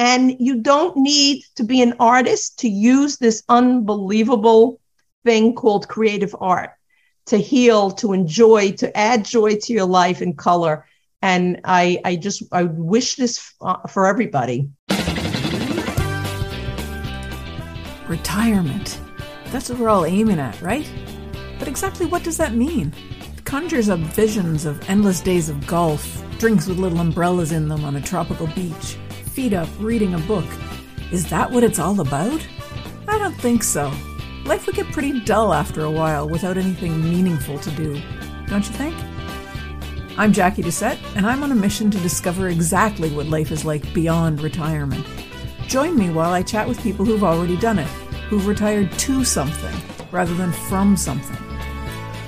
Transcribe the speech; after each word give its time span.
And 0.00 0.34
you 0.40 0.62
don't 0.62 0.96
need 0.96 1.44
to 1.56 1.62
be 1.62 1.82
an 1.82 1.92
artist 2.00 2.60
to 2.60 2.70
use 2.70 3.18
this 3.18 3.42
unbelievable 3.50 4.80
thing 5.26 5.54
called 5.54 5.88
creative 5.88 6.34
art 6.40 6.70
to 7.26 7.36
heal, 7.36 7.90
to 7.90 8.14
enjoy, 8.14 8.72
to 8.72 8.96
add 8.96 9.26
joy 9.26 9.56
to 9.56 9.74
your 9.74 9.84
life 9.84 10.22
and 10.22 10.38
color. 10.38 10.86
And 11.20 11.60
I, 11.64 12.00
I 12.02 12.16
just, 12.16 12.42
I 12.50 12.62
wish 12.62 13.16
this 13.16 13.52
uh, 13.60 13.86
for 13.88 14.06
everybody. 14.06 14.70
Retirement. 18.08 18.98
That's 19.48 19.68
what 19.68 19.78
we're 19.78 19.90
all 19.90 20.06
aiming 20.06 20.38
at, 20.38 20.58
right? 20.62 20.90
But 21.58 21.68
exactly 21.68 22.06
what 22.06 22.24
does 22.24 22.38
that 22.38 22.54
mean? 22.54 22.94
It 23.36 23.44
conjures 23.44 23.90
up 23.90 24.00
visions 24.00 24.64
of 24.64 24.80
endless 24.88 25.20
days 25.20 25.50
of 25.50 25.66
golf, 25.66 26.24
drinks 26.38 26.66
with 26.66 26.78
little 26.78 27.00
umbrellas 27.00 27.52
in 27.52 27.68
them 27.68 27.84
on 27.84 27.96
a 27.96 28.00
tropical 28.00 28.46
beach, 28.46 28.96
feet 29.30 29.52
up 29.52 29.68
reading 29.78 30.14
a 30.14 30.18
book. 30.18 30.44
Is 31.12 31.30
that 31.30 31.50
what 31.50 31.62
it's 31.62 31.78
all 31.78 32.00
about? 32.00 32.44
I 33.06 33.16
don't 33.16 33.34
think 33.34 33.62
so. 33.62 33.92
Life 34.44 34.66
would 34.66 34.74
get 34.74 34.90
pretty 34.90 35.20
dull 35.20 35.54
after 35.54 35.84
a 35.84 35.90
while 35.90 36.28
without 36.28 36.58
anything 36.58 37.00
meaningful 37.02 37.58
to 37.60 37.70
do, 37.70 38.00
don't 38.48 38.66
you 38.66 38.74
think? 38.74 38.94
I'm 40.18 40.32
Jackie 40.32 40.62
Doucette, 40.62 40.98
and 41.14 41.24
I'm 41.24 41.44
on 41.44 41.52
a 41.52 41.54
mission 41.54 41.92
to 41.92 41.98
discover 42.00 42.48
exactly 42.48 43.10
what 43.10 43.26
life 43.26 43.52
is 43.52 43.64
like 43.64 43.94
beyond 43.94 44.40
retirement. 44.40 45.06
Join 45.68 45.96
me 45.96 46.10
while 46.10 46.32
I 46.32 46.42
chat 46.42 46.66
with 46.66 46.82
people 46.82 47.04
who've 47.04 47.22
already 47.22 47.56
done 47.56 47.78
it, 47.78 47.88
who've 48.28 48.48
retired 48.48 48.90
to 48.90 49.24
something 49.24 49.74
rather 50.10 50.34
than 50.34 50.50
from 50.68 50.96
something. 50.96 51.38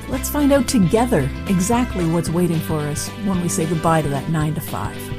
Let's 0.09 0.30
find 0.30 0.52
out 0.52 0.69
together 0.69 1.29
exactly 1.48 2.07
what's 2.07 2.29
waiting 2.29 2.60
for 2.60 2.79
us 2.79 3.09
when 3.09 3.43
we 3.43 3.48
say 3.48 3.66
goodbye 3.66 4.02
to 4.02 4.09
that 4.10 4.29
9 4.29 4.55
to 4.55 4.60
5. 4.60 5.12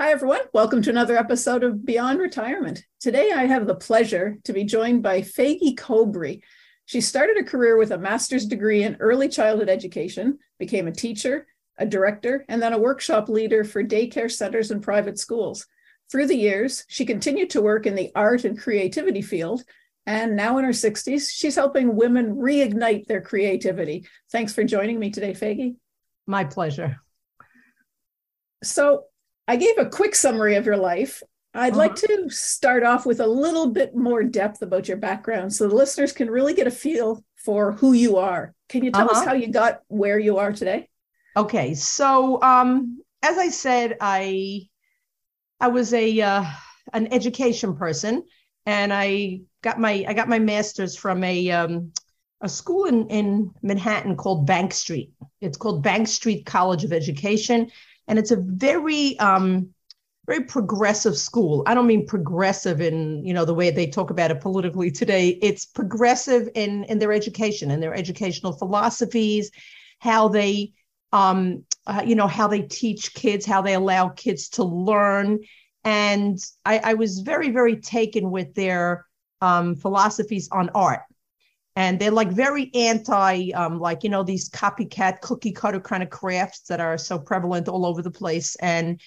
Hi, 0.00 0.12
everyone. 0.12 0.40
Welcome 0.54 0.80
to 0.80 0.88
another 0.88 1.18
episode 1.18 1.62
of 1.62 1.84
Beyond 1.84 2.20
Retirement. 2.20 2.86
Today, 3.00 3.32
I 3.32 3.44
have 3.44 3.66
the 3.66 3.74
pleasure 3.74 4.38
to 4.44 4.54
be 4.54 4.64
joined 4.64 5.02
by 5.02 5.20
Faigie 5.20 5.76
Kobre. 5.76 6.36
She 6.86 7.02
started 7.02 7.36
a 7.36 7.44
career 7.44 7.76
with 7.76 7.90
a 7.90 7.98
master's 7.98 8.46
degree 8.46 8.82
in 8.82 8.96
early 8.98 9.28
childhood 9.28 9.68
education, 9.68 10.38
became 10.58 10.88
a 10.88 10.90
teacher, 10.90 11.46
a 11.76 11.84
director, 11.84 12.46
and 12.48 12.62
then 12.62 12.72
a 12.72 12.78
workshop 12.78 13.28
leader 13.28 13.62
for 13.62 13.84
daycare 13.84 14.32
centers 14.32 14.70
and 14.70 14.82
private 14.82 15.18
schools. 15.18 15.66
Through 16.10 16.28
the 16.28 16.34
years, 16.34 16.86
she 16.88 17.04
continued 17.04 17.50
to 17.50 17.60
work 17.60 17.84
in 17.84 17.94
the 17.94 18.10
art 18.14 18.44
and 18.44 18.58
creativity 18.58 19.20
field. 19.20 19.64
And 20.06 20.34
now 20.34 20.56
in 20.56 20.64
her 20.64 20.70
60s, 20.70 21.28
she's 21.30 21.56
helping 21.56 21.94
women 21.94 22.36
reignite 22.36 23.04
their 23.04 23.20
creativity. 23.20 24.06
Thanks 24.32 24.54
for 24.54 24.64
joining 24.64 24.98
me 24.98 25.10
today, 25.10 25.34
Faigie. 25.34 25.76
My 26.26 26.44
pleasure. 26.44 27.02
So, 28.62 29.04
I 29.50 29.56
gave 29.56 29.78
a 29.78 29.86
quick 29.86 30.14
summary 30.14 30.54
of 30.54 30.64
your 30.64 30.76
life. 30.76 31.24
I'd 31.54 31.72
uh-huh. 31.72 31.78
like 31.78 31.96
to 31.96 32.30
start 32.30 32.84
off 32.84 33.04
with 33.04 33.18
a 33.18 33.26
little 33.26 33.66
bit 33.66 33.96
more 33.96 34.22
depth 34.22 34.62
about 34.62 34.86
your 34.86 34.96
background 34.96 35.52
so 35.52 35.66
the 35.66 35.74
listeners 35.74 36.12
can 36.12 36.30
really 36.30 36.54
get 36.54 36.68
a 36.68 36.70
feel 36.70 37.24
for 37.34 37.72
who 37.72 37.92
you 37.92 38.16
are. 38.18 38.54
Can 38.68 38.84
you 38.84 38.92
tell 38.92 39.10
uh-huh. 39.10 39.18
us 39.18 39.26
how 39.26 39.32
you 39.32 39.48
got 39.48 39.80
where 39.88 40.20
you 40.20 40.38
are 40.38 40.52
today? 40.52 40.88
Okay. 41.36 41.74
So, 41.74 42.40
um, 42.42 43.02
as 43.24 43.38
I 43.38 43.48
said, 43.48 43.96
I 44.00 44.68
I 45.58 45.66
was 45.66 45.92
a 45.94 46.20
uh, 46.20 46.44
an 46.92 47.12
education 47.12 47.74
person, 47.74 48.22
and 48.66 48.92
I 48.92 49.40
got 49.62 49.80
my 49.80 50.04
I 50.06 50.12
got 50.12 50.28
my 50.28 50.38
master's 50.38 50.94
from 50.94 51.24
a 51.24 51.50
um, 51.50 51.90
a 52.40 52.48
school 52.48 52.84
in 52.84 53.08
in 53.08 53.50
Manhattan 53.62 54.14
called 54.14 54.46
Bank 54.46 54.72
Street. 54.72 55.10
It's 55.40 55.56
called 55.56 55.82
Bank 55.82 56.06
Street 56.06 56.46
College 56.46 56.84
of 56.84 56.92
Education, 56.92 57.72
and 58.10 58.18
it's 58.18 58.32
a 58.32 58.36
very 58.36 59.18
um, 59.20 59.70
very 60.26 60.44
progressive 60.44 61.16
school. 61.16 61.62
I 61.66 61.74
don't 61.74 61.86
mean 61.86 62.06
progressive 62.06 62.80
in 62.80 63.24
you 63.24 63.32
know 63.32 63.46
the 63.46 63.54
way 63.54 63.70
they 63.70 63.86
talk 63.86 64.10
about 64.10 64.30
it 64.30 64.40
politically 64.40 64.90
today. 64.90 65.38
It's 65.40 65.64
progressive 65.64 66.48
in 66.54 66.84
in 66.84 66.98
their 66.98 67.12
education 67.12 67.70
and 67.70 67.82
their 67.82 67.94
educational 67.94 68.52
philosophies, 68.52 69.50
how 70.00 70.28
they 70.28 70.72
um, 71.12 71.64
uh, 71.86 72.02
you 72.04 72.14
know, 72.14 72.26
how 72.26 72.46
they 72.46 72.62
teach 72.62 73.14
kids, 73.14 73.46
how 73.46 73.62
they 73.62 73.74
allow 73.74 74.08
kids 74.10 74.48
to 74.50 74.64
learn. 74.64 75.40
And 75.84 76.38
I, 76.64 76.78
I 76.78 76.94
was 76.94 77.20
very, 77.20 77.50
very 77.50 77.76
taken 77.76 78.30
with 78.30 78.54
their 78.54 79.06
um, 79.40 79.74
philosophies 79.74 80.48
on 80.52 80.70
art. 80.74 81.00
And 81.80 81.98
they're 81.98 82.10
like 82.10 82.28
very 82.30 82.70
anti, 82.74 83.52
um, 83.52 83.80
like, 83.80 84.04
you 84.04 84.10
know, 84.10 84.22
these 84.22 84.50
copycat 84.50 85.22
cookie 85.22 85.50
cutter 85.52 85.80
kind 85.80 86.02
of 86.02 86.10
crafts 86.10 86.60
that 86.68 86.78
are 86.78 86.98
so 86.98 87.18
prevalent 87.18 87.68
all 87.68 87.86
over 87.86 88.02
the 88.02 88.10
place. 88.10 88.54
And 88.56 89.00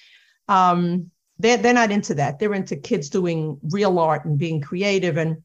um, 0.47 1.11
they're, 1.37 1.57
they're 1.57 1.75
not 1.75 1.91
into 1.91 2.15
that. 2.15 2.39
They're 2.39 2.55
into 2.55 2.75
kids 2.75 3.09
doing 3.09 3.59
real 3.69 3.99
art 3.99 4.25
and 4.25 4.39
being 4.39 4.59
creative 4.59 5.17
and, 5.17 5.43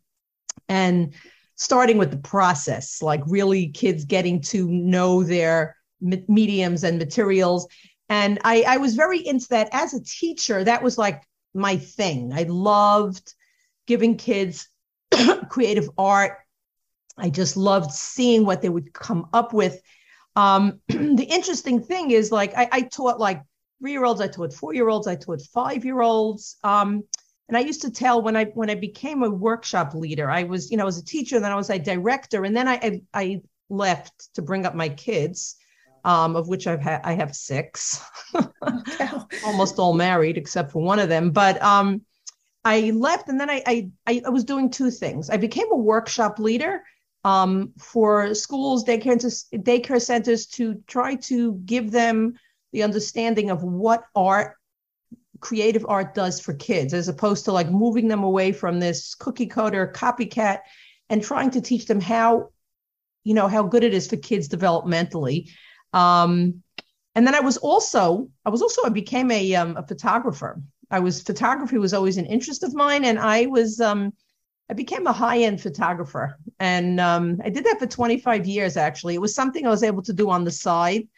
and 0.70 1.12
starting 1.54 1.98
with 1.98 2.10
the 2.12 2.16
process, 2.16 3.02
like 3.02 3.20
really 3.26 3.68
kids 3.68 4.06
getting 4.06 4.40
to 4.52 4.66
know 4.66 5.22
their, 5.22 5.76
mediums 6.00 6.84
and 6.84 6.98
materials. 6.98 7.66
And 8.08 8.38
I, 8.44 8.62
I 8.66 8.76
was 8.78 8.94
very 8.94 9.18
into 9.26 9.48
that 9.50 9.68
as 9.72 9.92
a 9.92 10.02
teacher. 10.02 10.64
That 10.64 10.82
was 10.82 10.96
like 10.96 11.24
my 11.52 11.76
thing. 11.76 12.32
I 12.32 12.44
loved 12.44 13.34
giving 13.86 14.16
kids 14.16 14.68
creative 15.50 15.90
art. 15.98 16.38
I 17.18 17.30
just 17.30 17.56
loved 17.56 17.92
seeing 17.92 18.44
what 18.44 18.62
they 18.62 18.68
would 18.68 18.92
come 18.92 19.28
up 19.32 19.52
with. 19.52 19.80
Um, 20.36 20.80
the 20.88 21.26
interesting 21.28 21.82
thing 21.82 22.10
is, 22.10 22.30
like, 22.32 22.56
I, 22.56 22.68
I 22.70 22.80
taught 22.82 23.18
like 23.18 23.42
three 23.80 23.92
year 23.92 24.04
olds, 24.04 24.20
I 24.20 24.28
taught 24.28 24.52
four 24.52 24.74
year 24.74 24.88
olds, 24.88 25.06
I 25.06 25.16
taught 25.16 25.42
five 25.42 25.84
year 25.84 26.00
olds. 26.00 26.56
Um, 26.64 27.04
and 27.48 27.56
I 27.56 27.60
used 27.60 27.82
to 27.82 27.90
tell 27.90 28.20
when 28.20 28.36
I 28.36 28.44
when 28.44 28.68
I 28.68 28.74
became 28.74 29.22
a 29.22 29.30
workshop 29.30 29.94
leader, 29.94 30.30
I 30.30 30.42
was 30.42 30.70
you 30.70 30.76
know 30.76 30.86
as 30.86 30.98
a 30.98 31.04
teacher, 31.04 31.36
and 31.36 31.44
then 31.44 31.52
I 31.52 31.56
was 31.56 31.70
a 31.70 31.78
director, 31.78 32.44
and 32.44 32.54
then 32.54 32.68
I 32.68 32.74
I, 32.74 33.02
I 33.14 33.40
left 33.70 34.34
to 34.34 34.42
bring 34.42 34.66
up 34.66 34.74
my 34.74 34.90
kids 34.90 35.56
um, 36.04 36.36
of 36.36 36.48
which 36.48 36.66
I've 36.66 36.80
had 36.80 37.00
I 37.04 37.14
have 37.14 37.34
six, 37.34 38.00
almost 39.44 39.78
all 39.78 39.94
married 39.94 40.38
except 40.38 40.72
for 40.72 40.82
one 40.82 40.98
of 40.98 41.08
them. 41.08 41.30
But 41.30 41.60
um, 41.62 42.02
I 42.64 42.90
left, 42.90 43.28
and 43.28 43.40
then 43.40 43.50
I, 43.50 43.62
I 44.06 44.22
I 44.24 44.28
was 44.30 44.44
doing 44.44 44.70
two 44.70 44.90
things. 44.90 45.30
I 45.30 45.36
became 45.36 45.70
a 45.70 45.76
workshop 45.76 46.38
leader 46.38 46.82
um, 47.28 47.72
for 47.78 48.34
schools, 48.34 48.84
daycare, 48.84 49.18
daycare 49.52 50.00
centers 50.00 50.46
to 50.46 50.82
try 50.86 51.14
to 51.14 51.54
give 51.64 51.90
them 51.90 52.34
the 52.72 52.82
understanding 52.82 53.50
of 53.50 53.62
what 53.62 54.04
art 54.14 54.56
creative 55.40 55.84
art 55.88 56.14
does 56.14 56.40
for 56.40 56.52
kids 56.54 56.92
as 56.92 57.06
opposed 57.08 57.44
to 57.44 57.52
like 57.52 57.70
moving 57.70 58.08
them 58.08 58.24
away 58.24 58.50
from 58.50 58.80
this 58.80 59.14
cookie 59.14 59.46
cutter 59.46 59.92
copycat 59.94 60.60
and 61.10 61.22
trying 61.22 61.50
to 61.50 61.60
teach 61.60 61.86
them 61.86 62.00
how 62.00 62.48
you 63.22 63.34
know 63.34 63.46
how 63.46 63.62
good 63.62 63.84
it 63.84 63.94
is 63.94 64.08
for 64.08 64.16
kids 64.16 64.48
developmentally 64.48 65.48
um, 65.92 66.62
and 67.14 67.26
then 67.26 67.34
I 67.34 67.40
was 67.40 67.56
also, 67.56 68.28
I 68.44 68.50
was 68.50 68.62
also, 68.62 68.84
I 68.84 68.90
became 68.90 69.32
a, 69.32 69.54
um, 69.56 69.76
a 69.76 69.84
photographer. 69.84 70.62
I 70.90 71.00
was 71.00 71.20
photography 71.20 71.76
was 71.76 71.92
always 71.92 72.16
an 72.16 72.26
interest 72.26 72.62
of 72.62 72.74
mine, 72.74 73.04
and 73.04 73.18
I 73.18 73.46
was, 73.46 73.80
um, 73.80 74.12
I 74.70 74.74
became 74.74 75.06
a 75.06 75.12
high 75.12 75.38
end 75.38 75.60
photographer, 75.60 76.38
and 76.60 77.00
um, 77.00 77.40
I 77.44 77.50
did 77.50 77.64
that 77.64 77.78
for 77.78 77.86
25 77.86 78.46
years. 78.46 78.76
Actually, 78.76 79.14
it 79.14 79.20
was 79.20 79.34
something 79.34 79.66
I 79.66 79.70
was 79.70 79.82
able 79.82 80.02
to 80.02 80.12
do 80.12 80.30
on 80.30 80.44
the 80.44 80.50
side 80.50 81.08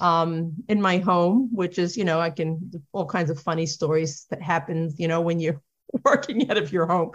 um, 0.00 0.52
in 0.68 0.80
my 0.80 0.98
home, 0.98 1.48
which 1.52 1.78
is, 1.78 1.96
you 1.96 2.04
know, 2.04 2.20
I 2.20 2.30
can 2.30 2.70
all 2.92 3.06
kinds 3.06 3.30
of 3.30 3.40
funny 3.40 3.66
stories 3.66 4.26
that 4.30 4.40
happen, 4.40 4.94
you 4.96 5.08
know, 5.08 5.20
when 5.20 5.40
you're 5.40 5.60
working 6.04 6.50
out 6.50 6.56
of 6.56 6.72
your 6.72 6.86
home. 6.86 7.12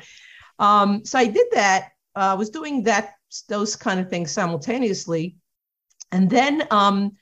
Um, 0.59 1.05
so 1.05 1.17
I 1.17 1.25
did 1.25 1.47
that. 1.53 1.91
Uh, 2.15 2.31
I 2.31 2.33
was 2.33 2.49
doing 2.49 2.83
that 2.83 3.15
those 3.49 3.75
kind 3.75 3.99
of 3.99 4.09
things 4.09 4.31
simultaneously 4.31 5.35
and 6.11 6.29
then 6.29 6.65
um, 6.71 7.17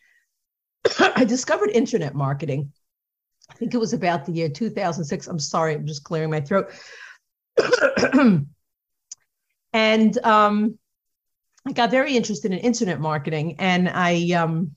I 1.00 1.26
discovered 1.26 1.70
internet 1.72 2.14
marketing. 2.14 2.72
I 3.50 3.54
think 3.56 3.74
it 3.74 3.80
was 3.80 3.94
about 3.94 4.26
the 4.26 4.32
year 4.32 4.50
2006. 4.50 5.28
I'm 5.28 5.40
sorry, 5.40 5.74
I'm 5.76 5.86
just 5.86 6.04
clearing 6.04 6.30
my 6.30 6.42
throat. 6.42 6.72
and 9.74 10.18
um, 10.24 10.78
I 11.68 11.72
got 11.72 11.92
very 11.92 12.16
interested 12.16 12.52
in 12.52 12.60
internet 12.60 13.00
marketing, 13.00 13.56
and 13.60 13.90
I, 13.90 14.32
um, 14.32 14.76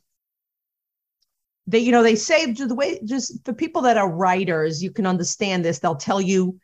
they, 1.67 1.81
you 1.81 1.93
know, 1.93 2.03
they 2.03 2.17
say 2.17 2.53
the 2.53 2.75
way 2.75 2.99
just 3.05 3.45
for 3.45 3.53
people 3.53 3.83
that 3.83 3.99
are 3.99 4.11
writers, 4.11 4.83
you 4.83 4.91
can 4.91 5.07
understand 5.07 5.65
this. 5.65 5.79
They'll 5.79 5.97
tell 5.97 6.21
you 6.21 6.59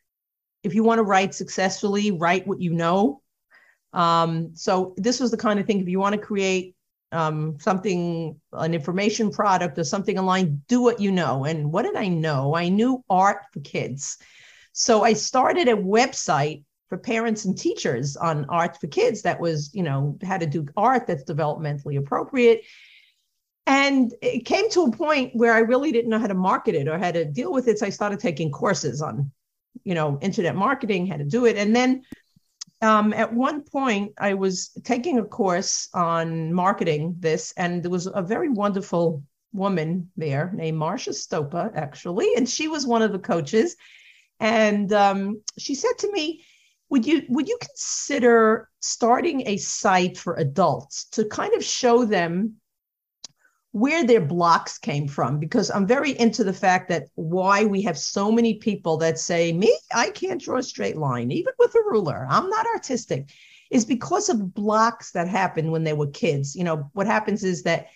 if 0.62 0.74
you 0.74 0.84
want 0.84 0.98
to 0.98 1.04
write 1.04 1.34
successfully, 1.34 2.12
write 2.12 2.46
what 2.46 2.60
you 2.60 2.72
know. 2.72 3.20
Um, 3.92 4.52
so 4.54 4.94
this 4.96 5.20
was 5.20 5.30
the 5.30 5.36
kind 5.36 5.58
of 5.58 5.66
thing 5.66 5.80
if 5.80 5.88
you 5.88 5.98
want 5.98 6.14
to 6.14 6.20
create 6.20 6.74
um, 7.10 7.58
something, 7.60 8.40
an 8.52 8.74
information 8.74 9.30
product 9.30 9.78
or 9.78 9.84
something 9.84 10.18
online, 10.18 10.62
do 10.68 10.80
what 10.80 11.00
you 11.00 11.12
know. 11.12 11.44
And 11.44 11.70
what 11.70 11.82
did 11.82 11.96
I 11.96 12.08
know? 12.08 12.54
I 12.54 12.68
knew 12.68 13.04
art 13.10 13.42
for 13.52 13.60
kids. 13.60 14.18
So 14.72 15.02
I 15.02 15.12
started 15.12 15.68
a 15.68 15.76
website 15.76 16.64
for 16.92 16.98
parents 16.98 17.46
and 17.46 17.56
teachers 17.56 18.18
on 18.18 18.44
art 18.50 18.78
for 18.78 18.86
kids 18.86 19.22
that 19.22 19.40
was, 19.40 19.70
you 19.72 19.82
know, 19.82 20.14
how 20.22 20.36
to 20.36 20.44
do 20.44 20.66
art 20.76 21.06
that's 21.06 21.24
developmentally 21.24 21.96
appropriate. 21.96 22.64
And 23.66 24.12
it 24.20 24.44
came 24.44 24.68
to 24.72 24.82
a 24.82 24.92
point 24.92 25.34
where 25.34 25.54
I 25.54 25.60
really 25.60 25.90
didn't 25.90 26.10
know 26.10 26.18
how 26.18 26.26
to 26.26 26.34
market 26.34 26.74
it 26.74 26.88
or 26.88 26.98
how 26.98 27.10
to 27.10 27.24
deal 27.24 27.50
with 27.50 27.66
it. 27.66 27.78
So 27.78 27.86
I 27.86 27.88
started 27.88 28.20
taking 28.20 28.50
courses 28.50 29.00
on, 29.00 29.32
you 29.84 29.94
know, 29.94 30.18
internet 30.20 30.54
marketing, 30.54 31.06
how 31.06 31.16
to 31.16 31.24
do 31.24 31.46
it. 31.46 31.56
And 31.56 31.74
then 31.74 32.02
um, 32.82 33.14
at 33.14 33.32
one 33.32 33.62
point, 33.62 34.12
I 34.18 34.34
was 34.34 34.68
taking 34.84 35.18
a 35.18 35.24
course 35.24 35.88
on 35.94 36.52
marketing 36.52 37.16
this, 37.20 37.54
and 37.56 37.82
there 37.82 37.90
was 37.90 38.06
a 38.06 38.20
very 38.20 38.50
wonderful 38.50 39.22
woman 39.54 40.10
there 40.18 40.52
named 40.54 40.76
Marcia 40.76 41.12
Stopa, 41.12 41.72
actually, 41.74 42.34
and 42.36 42.46
she 42.46 42.68
was 42.68 42.86
one 42.86 43.00
of 43.00 43.12
the 43.12 43.18
coaches. 43.18 43.76
And 44.40 44.92
um, 44.92 45.40
she 45.56 45.74
said 45.74 45.96
to 46.00 46.12
me, 46.12 46.44
would 46.92 47.06
you 47.06 47.22
would 47.30 47.48
you 47.48 47.56
consider 47.58 48.68
starting 48.80 49.48
a 49.48 49.56
site 49.56 50.18
for 50.18 50.34
adults 50.34 51.06
to 51.06 51.24
kind 51.24 51.54
of 51.54 51.64
show 51.64 52.04
them 52.04 52.56
where 53.70 54.06
their 54.06 54.20
blocks 54.20 54.76
came 54.76 55.08
from? 55.08 55.38
Because 55.38 55.70
i'm 55.70 55.86
very 55.86 56.10
into 56.20 56.44
the 56.44 56.52
fact 56.52 56.90
that 56.90 57.08
why 57.14 57.64
we 57.64 57.80
have 57.80 57.96
so 57.96 58.30
many 58.30 58.58
people 58.58 58.98
that 58.98 59.18
say 59.18 59.54
me 59.54 59.74
i 59.94 60.10
can't 60.10 60.42
draw 60.42 60.58
a 60.58 60.62
straight 60.62 60.98
line 60.98 61.32
even 61.32 61.54
with 61.58 61.74
a 61.74 61.82
ruler. 61.90 62.26
I'm 62.28 62.50
not 62.50 62.66
artistic 62.74 63.30
is 63.70 63.86
because 63.86 64.28
of 64.28 64.52
blocks 64.52 65.12
that 65.12 65.28
happened 65.28 65.72
when 65.72 65.84
they 65.84 65.94
were 65.94 66.08
kids. 66.08 66.54
You 66.54 66.64
know 66.64 66.90
what 66.92 67.06
happens 67.06 67.42
is 67.42 67.62
that 67.62 67.86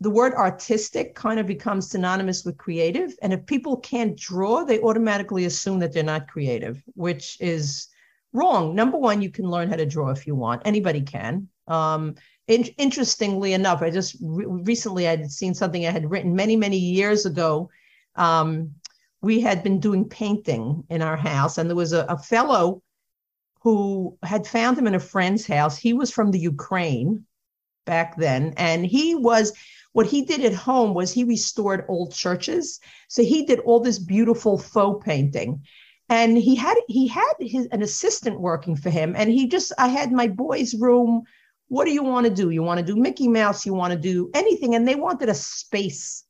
the 0.00 0.10
word 0.10 0.34
artistic 0.34 1.14
kind 1.14 1.40
of 1.40 1.46
becomes 1.46 1.90
synonymous 1.90 2.44
with 2.44 2.56
creative. 2.56 3.14
And 3.20 3.32
if 3.32 3.46
people 3.46 3.76
can't 3.78 4.16
draw, 4.16 4.64
they 4.64 4.80
automatically 4.80 5.44
assume 5.44 5.80
that 5.80 5.92
they're 5.92 6.04
not 6.04 6.28
creative, 6.28 6.82
which 6.94 7.36
is 7.40 7.88
wrong. 8.32 8.74
Number 8.74 8.96
one, 8.96 9.20
you 9.20 9.30
can 9.30 9.50
learn 9.50 9.68
how 9.68 9.76
to 9.76 9.86
draw 9.86 10.10
if 10.10 10.26
you 10.26 10.36
want. 10.36 10.62
Anybody 10.64 11.00
can. 11.00 11.48
Um, 11.66 12.14
in- 12.46 12.74
interestingly 12.78 13.54
enough, 13.54 13.82
I 13.82 13.90
just 13.90 14.16
re- 14.20 14.46
recently 14.46 15.08
I 15.08 15.16
had 15.16 15.32
seen 15.32 15.54
something 15.54 15.86
I 15.86 15.90
had 15.90 16.10
written 16.10 16.34
many, 16.34 16.54
many 16.54 16.78
years 16.78 17.26
ago. 17.26 17.68
Um, 18.14 18.74
we 19.20 19.40
had 19.40 19.64
been 19.64 19.80
doing 19.80 20.08
painting 20.08 20.84
in 20.90 21.02
our 21.02 21.16
house, 21.16 21.58
and 21.58 21.68
there 21.68 21.76
was 21.76 21.92
a, 21.92 22.04
a 22.08 22.18
fellow 22.18 22.82
who 23.62 24.16
had 24.22 24.46
found 24.46 24.78
him 24.78 24.86
in 24.86 24.94
a 24.94 25.00
friend's 25.00 25.46
house. 25.46 25.76
He 25.76 25.92
was 25.92 26.12
from 26.12 26.30
the 26.30 26.38
Ukraine 26.38 27.26
back 27.84 28.16
then, 28.16 28.54
and 28.56 28.86
he 28.86 29.14
was 29.14 29.52
what 29.98 30.06
he 30.06 30.22
did 30.22 30.44
at 30.44 30.54
home 30.54 30.94
was 30.94 31.12
he 31.12 31.24
restored 31.24 31.84
old 31.88 32.14
churches. 32.14 32.78
So 33.08 33.24
he 33.24 33.44
did 33.44 33.58
all 33.58 33.80
this 33.80 33.98
beautiful 33.98 34.56
faux 34.56 35.04
painting. 35.04 35.64
And 36.08 36.38
he 36.38 36.54
had 36.54 36.76
he 36.86 37.08
had 37.08 37.32
his 37.40 37.66
an 37.72 37.82
assistant 37.82 38.40
working 38.40 38.76
for 38.76 38.90
him. 38.90 39.16
And 39.16 39.28
he 39.28 39.48
just 39.48 39.72
I 39.76 39.88
had 39.88 40.12
my 40.12 40.28
boys' 40.28 40.76
room. 40.76 41.24
What 41.66 41.84
do 41.84 41.90
you 41.90 42.04
want 42.04 42.28
to 42.28 42.32
do? 42.32 42.50
You 42.50 42.62
want 42.62 42.78
to 42.78 42.86
do 42.86 42.94
Mickey 42.94 43.26
Mouse? 43.26 43.66
You 43.66 43.74
want 43.74 43.92
to 43.92 43.98
do 43.98 44.30
anything? 44.34 44.76
And 44.76 44.86
they 44.86 44.94
wanted 44.94 45.30
a 45.30 45.34
space 45.34 46.22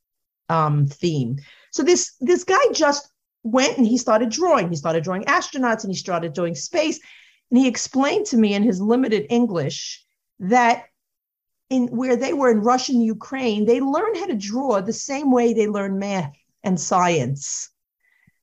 um, 0.49 0.87
theme. 0.87 1.37
So 1.69 1.83
this 1.83 2.15
this 2.19 2.43
guy 2.43 2.65
just 2.73 3.07
went 3.43 3.77
and 3.77 3.85
he 3.85 3.99
started 3.99 4.31
drawing. 4.31 4.69
He 4.69 4.77
started 4.77 5.03
drawing 5.03 5.25
astronauts 5.25 5.83
and 5.83 5.93
he 5.93 5.99
started 6.05 6.33
doing 6.33 6.55
space. 6.55 6.99
And 7.51 7.59
he 7.59 7.67
explained 7.67 8.25
to 8.31 8.37
me 8.37 8.55
in 8.55 8.63
his 8.63 8.81
limited 8.81 9.27
English 9.29 10.03
that 10.39 10.85
in 11.69 11.87
where 11.87 12.15
they 12.15 12.33
were 12.33 12.51
in 12.51 12.61
Russian 12.61 13.01
Ukraine, 13.01 13.65
they 13.65 13.79
learned 13.79 14.17
how 14.17 14.25
to 14.25 14.35
draw 14.35 14.81
the 14.81 14.93
same 14.93 15.31
way 15.31 15.53
they 15.53 15.67
learn 15.67 15.99
math 15.99 16.33
and 16.63 16.79
science. 16.79 17.69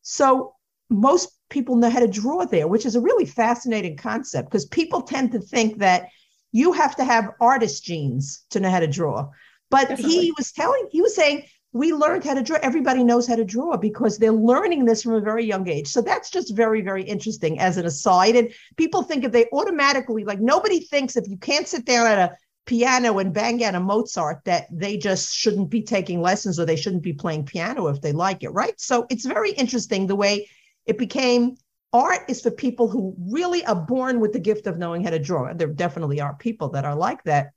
So 0.03 0.55
most 0.89 1.31
people 1.49 1.77
know 1.77 1.91
how 1.91 2.01
to 2.01 2.09
draw 2.09 2.45
there, 2.45 2.69
which 2.69 2.87
is 2.87 2.95
a 2.95 3.01
really 3.01 3.27
fascinating 3.27 3.97
concept 3.97 4.49
because 4.49 4.67
people 4.67 5.03
tend 5.03 5.33
to 5.33 5.41
think 5.41 5.79
that 5.79 6.09
you 6.53 6.73
have 6.73 6.97
to 6.97 7.05
have 7.05 7.33
artist 7.41 7.85
genes 7.85 8.45
to 8.51 8.61
know 8.61 8.71
how 8.71 8.81
to 8.81 8.87
draw. 8.87 9.29
But 9.71 9.89
Definitely. 9.89 10.21
he 10.21 10.33
was 10.39 10.53
telling, 10.53 10.89
he 10.91 11.03
was 11.03 11.15
saying, 11.15 11.45
we 11.73 11.93
learned 11.93 12.25
how 12.25 12.35
to 12.35 12.43
draw. 12.43 12.59
Everybody 12.63 13.05
knows 13.05 13.27
how 13.27 13.37
to 13.37 13.45
draw 13.45 13.77
because 13.77 14.17
they're 14.17 14.33
learning 14.33 14.85
this 14.85 15.03
from 15.03 15.15
a 15.15 15.21
very 15.21 15.45
young 15.45 15.69
age. 15.69 15.89
So 15.89 16.01
that's 16.01 16.31
just 16.31 16.57
very, 16.57 16.81
very 16.81 17.03
interesting 17.03 17.59
as 17.59 17.77
an 17.77 17.85
aside. 17.85 18.37
And 18.37 18.53
people 18.77 19.03
think 19.03 19.25
if 19.25 19.33
they 19.33 19.47
automatically, 19.53 20.25
like 20.25 20.41
nobody 20.41 20.81
thinks 20.81 21.17
if 21.17 21.29
you 21.29 21.37
can't 21.37 21.69
sit 21.69 21.85
down 21.85 22.07
at 22.07 22.19
a 22.19 22.37
piano 22.67 23.19
and 23.19 23.33
bang 23.33 23.63
out 23.65 23.75
a 23.75 23.81
Mozart 23.81 24.45
that 24.45 24.67
they 24.71 24.97
just 24.97 25.35
shouldn't 25.35 25.71
be 25.71 25.83
taking 25.83 26.21
lessons 26.21 26.59
or 26.59 26.67
they 26.67 26.77
shouldn't 26.77 27.03
be 27.03 27.13
playing 27.13 27.47
piano 27.47 27.87
if 27.87 28.01
they 28.01 28.13
like 28.13 28.43
it, 28.43 28.51
right? 28.51 28.79
So 28.81 29.07
it's 29.09 29.25
very 29.25 29.53
interesting 29.53 30.07
the 30.07 30.17
way 30.17 30.49
it 30.85 30.99
became 30.99 31.57
art 31.93 32.29
is 32.29 32.41
for 32.43 32.51
people 32.51 32.89
who 32.89 33.15
really 33.19 33.65
are 33.65 33.75
born 33.75 34.21
with 34.21 34.33
the 34.33 34.41
gift 34.41 34.67
of 34.67 34.79
knowing 34.79 35.05
how 35.05 35.11
to 35.11 35.19
draw. 35.19 35.53
There 35.55 35.69
definitely 35.69 36.21
are 36.21 36.35
people 36.35 36.71
that 36.71 36.85
are 36.85 36.97
like 36.97 37.23
that. 37.25 37.53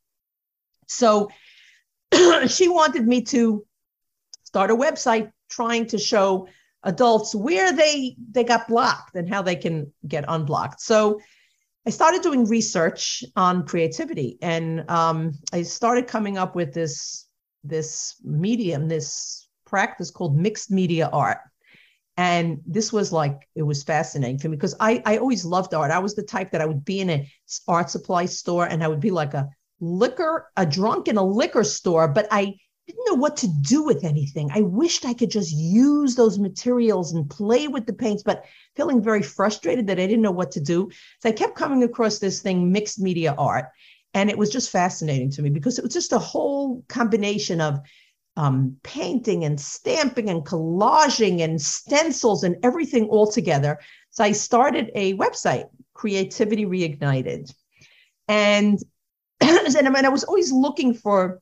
So 0.87 1.29
she 2.47 2.67
wanted 2.67 3.07
me 3.07 3.23
to 3.23 3.65
start 4.43 4.71
a 4.71 4.75
website 4.75 5.31
trying 5.49 5.87
to 5.87 5.97
show 5.97 6.47
adults 6.83 7.35
where 7.35 7.73
they 7.73 8.15
they 8.31 8.43
got 8.43 8.67
blocked 8.67 9.15
and 9.15 9.27
how 9.27 9.41
they 9.41 9.55
can 9.55 9.91
get 10.07 10.23
unblocked. 10.27 10.81
So 10.81 11.19
I 11.87 11.91
started 11.91 12.21
doing 12.21 12.45
research 12.45 13.23
on 13.35 13.65
creativity, 13.65 14.37
and 14.41 14.89
um, 14.89 15.33
I 15.53 15.63
started 15.63 16.07
coming 16.07 16.37
up 16.37 16.55
with 16.55 16.73
this 16.73 17.25
this 17.63 18.15
medium, 18.23 18.87
this 18.87 19.47
practice 19.65 20.11
called 20.11 20.37
mixed 20.37 20.71
media 20.71 21.09
art. 21.11 21.39
And 22.17 22.59
this 22.65 22.91
was 22.91 23.13
like 23.13 23.47
it 23.55 23.63
was 23.63 23.83
fascinating 23.83 24.39
for 24.39 24.49
me 24.49 24.57
because 24.57 24.75
I 24.79 25.01
I 25.05 25.17
always 25.17 25.45
loved 25.45 25.73
art. 25.73 25.91
I 25.91 25.99
was 25.99 26.15
the 26.15 26.23
type 26.23 26.51
that 26.51 26.61
I 26.61 26.65
would 26.65 26.83
be 26.83 26.99
in 26.99 27.09
an 27.09 27.25
art 27.67 27.89
supply 27.89 28.25
store 28.25 28.65
and 28.65 28.83
I 28.83 28.87
would 28.87 28.99
be 28.99 29.11
like 29.11 29.33
a 29.33 29.47
liquor 29.79 30.51
a 30.57 30.65
drunk 30.65 31.07
in 31.07 31.15
a 31.15 31.23
liquor 31.23 31.63
store, 31.63 32.09
but 32.09 32.27
I 32.29 32.55
didn't 32.89 33.05
know 33.07 33.21
what 33.21 33.37
to 33.37 33.47
do 33.47 33.83
with 33.83 34.03
anything. 34.03 34.49
I 34.51 34.61
wished 34.61 35.05
I 35.05 35.13
could 35.13 35.29
just 35.29 35.53
use 35.53 36.15
those 36.15 36.39
materials 36.39 37.13
and 37.13 37.29
play 37.29 37.67
with 37.67 37.85
the 37.85 37.93
paints, 37.93 38.23
but 38.23 38.45
feeling 38.75 39.01
very 39.01 39.21
frustrated 39.21 39.85
that 39.87 39.99
I 39.99 40.07
didn't 40.07 40.23
know 40.23 40.31
what 40.31 40.51
to 40.53 40.59
do. 40.59 40.89
So 41.19 41.29
I 41.29 41.33
kept 41.33 41.55
coming 41.55 41.83
across 41.83 42.17
this 42.17 42.41
thing, 42.41 42.71
mixed 42.71 42.99
media 42.99 43.35
art. 43.37 43.65
And 44.15 44.31
it 44.31 44.37
was 44.37 44.49
just 44.49 44.71
fascinating 44.71 45.29
to 45.31 45.43
me 45.43 45.51
because 45.51 45.77
it 45.77 45.83
was 45.83 45.93
just 45.93 46.13
a 46.13 46.19
whole 46.19 46.83
combination 46.87 47.61
of 47.61 47.79
um, 48.37 48.75
painting 48.81 49.43
and 49.43 49.61
stamping 49.61 50.31
and 50.31 50.43
collaging 50.43 51.41
and 51.41 51.61
stencils 51.61 52.43
and 52.43 52.55
everything 52.63 53.07
all 53.09 53.27
together. 53.27 53.77
So 54.09 54.23
I 54.23 54.31
started 54.31 54.89
a 54.95 55.13
website, 55.15 55.65
Creativity 55.93 56.65
Reignited. 56.65 57.53
And, 58.27 58.79
and 59.41 59.97
I 59.97 60.09
was 60.09 60.23
always 60.23 60.51
looking 60.51 60.95
for 60.95 61.39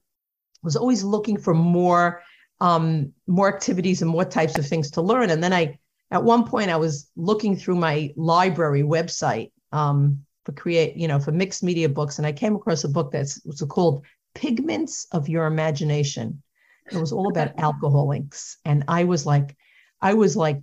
was 0.68 0.76
always 0.76 1.02
looking 1.02 1.38
for 1.38 1.54
more 1.54 2.22
um, 2.60 3.14
more 3.26 3.48
activities 3.48 4.02
and 4.02 4.12
more 4.12 4.26
types 4.26 4.58
of 4.58 4.68
things 4.68 4.92
to 4.92 5.02
learn. 5.02 5.30
And 5.30 5.42
then 5.42 5.54
I, 5.54 5.80
at 6.12 6.24
one 6.24 6.44
point, 6.44 6.70
I 6.70 6.76
was 6.76 7.10
looking 7.16 7.56
through 7.56 7.76
my 7.76 8.12
library 8.18 8.82
website 8.82 9.52
um, 9.72 10.26
for 10.44 10.52
create, 10.52 10.98
you 10.98 11.08
know, 11.08 11.20
for 11.20 11.32
mixed 11.32 11.64
media 11.64 11.88
books, 11.88 12.18
and 12.18 12.28
I 12.28 12.34
came 12.34 12.56
across 12.56 12.84
a 12.84 12.90
book 12.90 13.12
that's 13.14 13.42
was 13.46 13.62
called 13.70 14.06
Pigments 14.36 15.08
of 15.14 15.30
Your 15.30 15.46
Imagination. 15.46 16.44
It 16.92 16.98
was 16.98 17.14
all 17.14 17.30
about 17.30 17.58
alcohol 17.68 18.12
inks, 18.12 18.58
and 18.66 18.84
I 18.90 19.06
was 19.06 19.26
like, 19.26 19.56
I 20.02 20.16
was 20.16 20.36
like, 20.36 20.62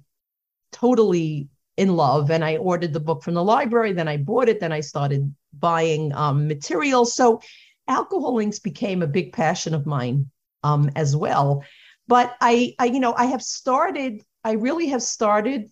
totally 0.72 1.48
in 1.76 1.96
love. 1.96 2.30
And 2.30 2.44
I 2.44 2.56
ordered 2.56 2.92
the 2.92 3.00
book 3.00 3.22
from 3.22 3.34
the 3.34 3.44
library. 3.44 3.92
Then 3.92 4.08
I 4.08 4.18
bought 4.18 4.48
it. 4.48 4.60
Then 4.60 4.72
I 4.72 4.80
started 4.80 5.34
buying 5.58 6.12
um, 6.14 6.46
materials. 6.46 7.14
So 7.14 7.40
alcohol 7.88 8.38
inks 8.38 8.58
became 8.58 9.02
a 9.02 9.06
big 9.06 9.32
passion 9.32 9.74
of 9.74 9.86
mine 9.86 10.30
um, 10.62 10.90
as 10.96 11.14
well. 11.16 11.64
But 12.06 12.36
I, 12.40 12.74
I, 12.78 12.86
you 12.86 13.00
know, 13.00 13.14
I 13.14 13.26
have 13.26 13.42
started. 13.42 14.22
I 14.42 14.52
really 14.52 14.88
have 14.88 15.02
started. 15.02 15.70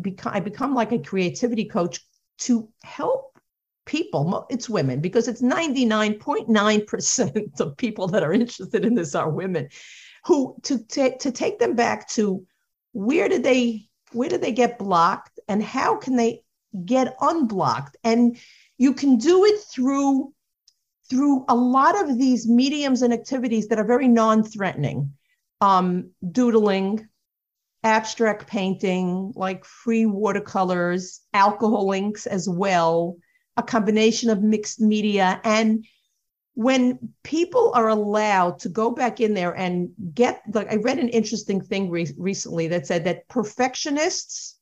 Become, 0.00 0.32
I 0.32 0.40
become 0.40 0.74
like 0.74 0.92
a 0.92 0.98
creativity 0.98 1.64
coach 1.64 2.00
to 2.38 2.68
help 2.84 3.36
people. 3.84 4.46
It's 4.48 4.68
women 4.68 5.00
because 5.00 5.26
it's 5.26 5.42
ninety 5.42 5.84
nine 5.84 6.14
point 6.14 6.48
nine 6.48 6.84
percent 6.84 7.50
of 7.60 7.76
people 7.76 8.06
that 8.08 8.22
are 8.22 8.32
interested 8.32 8.84
in 8.84 8.94
this 8.94 9.14
are 9.14 9.30
women, 9.30 9.68
who 10.24 10.56
to 10.64 10.84
to 10.86 11.18
to 11.18 11.32
take 11.32 11.58
them 11.58 11.74
back 11.74 12.08
to 12.10 12.46
where 12.92 13.28
did 13.28 13.42
they 13.42 13.88
where 14.12 14.28
did 14.28 14.40
they 14.40 14.52
get 14.52 14.78
blocked 14.78 15.40
and 15.48 15.62
how 15.62 15.96
can 15.96 16.16
they 16.16 16.42
get 16.84 17.16
unblocked 17.20 17.96
and 18.04 18.38
you 18.78 18.92
can 18.92 19.16
do 19.16 19.44
it 19.44 19.60
through 19.60 20.32
through 21.08 21.44
a 21.48 21.54
lot 21.54 22.00
of 22.00 22.18
these 22.18 22.48
mediums 22.48 23.02
and 23.02 23.12
activities 23.12 23.68
that 23.68 23.78
are 23.78 23.84
very 23.84 24.08
non-threatening 24.08 25.12
um, 25.60 26.10
doodling 26.32 27.08
abstract 27.82 28.46
painting 28.46 29.32
like 29.36 29.64
free 29.64 30.06
watercolors 30.06 31.20
alcohol 31.32 31.92
inks 31.92 32.26
as 32.26 32.48
well 32.48 33.16
a 33.56 33.62
combination 33.62 34.30
of 34.30 34.42
mixed 34.42 34.80
media. 34.80 35.40
And 35.44 35.84
when 36.54 36.98
people 37.22 37.72
are 37.74 37.88
allowed 37.88 38.58
to 38.60 38.68
go 38.68 38.90
back 38.90 39.20
in 39.20 39.34
there 39.34 39.52
and 39.52 39.90
get 40.14 40.42
like 40.54 40.72
i 40.72 40.76
read 40.76 40.98
an 40.98 41.10
interesting 41.10 41.60
thing 41.60 41.90
re- 41.90 42.14
recently 42.16 42.66
that 42.68 42.86
said 42.86 43.04
that 43.04 43.28
perfectionists 43.28 44.56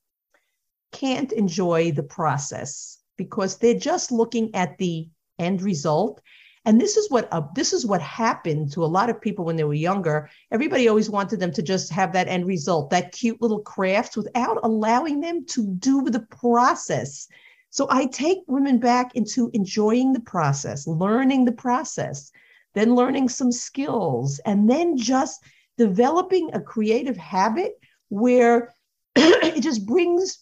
can't 0.91 1.31
enjoy 1.31 1.91
the 1.91 2.03
process 2.03 2.97
because 3.17 3.57
they're 3.57 3.79
just 3.79 4.11
looking 4.11 4.53
at 4.55 4.77
the 4.77 5.07
end 5.39 5.61
result. 5.61 6.21
And 6.65 6.81
this 6.81 6.97
is 6.97 7.11
what 7.11 7.27
uh, 7.31 7.43
this 7.53 7.73
is 7.73 7.85
what 7.85 8.01
happened 8.01 8.71
to 8.73 8.83
a 8.83 8.87
lot 8.87 9.09
of 9.09 9.21
people 9.21 9.45
when 9.45 9.55
they 9.55 9.63
were 9.63 9.73
younger. 9.73 10.29
Everybody 10.51 10.87
always 10.87 11.09
wanted 11.09 11.39
them 11.39 11.51
to 11.53 11.61
just 11.61 11.91
have 11.91 12.11
that 12.13 12.27
end 12.27 12.47
result 12.47 12.89
that 12.89 13.11
cute 13.11 13.41
little 13.41 13.61
craft 13.61 14.17
without 14.17 14.59
allowing 14.63 15.19
them 15.21 15.45
to 15.47 15.67
do 15.67 16.01
the 16.03 16.25
process. 16.31 17.27
So 17.69 17.87
i 17.89 18.05
take 18.05 18.37
women 18.47 18.79
back 18.79 19.15
into 19.15 19.51
enjoying 19.53 20.13
the 20.13 20.21
process 20.21 20.87
learning 20.87 21.43
the 21.43 21.51
process 21.51 22.31
then 22.73 22.95
learning 22.95 23.27
some 23.29 23.51
skills 23.51 24.39
and 24.45 24.69
then 24.69 24.95
just 24.95 25.43
developing 25.77 26.49
a 26.53 26.61
creative 26.61 27.17
habit 27.17 27.73
where 28.09 28.73
it 29.15 29.61
just 29.61 29.85
brings 29.85 30.39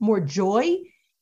more 0.00 0.20
joy 0.20 0.78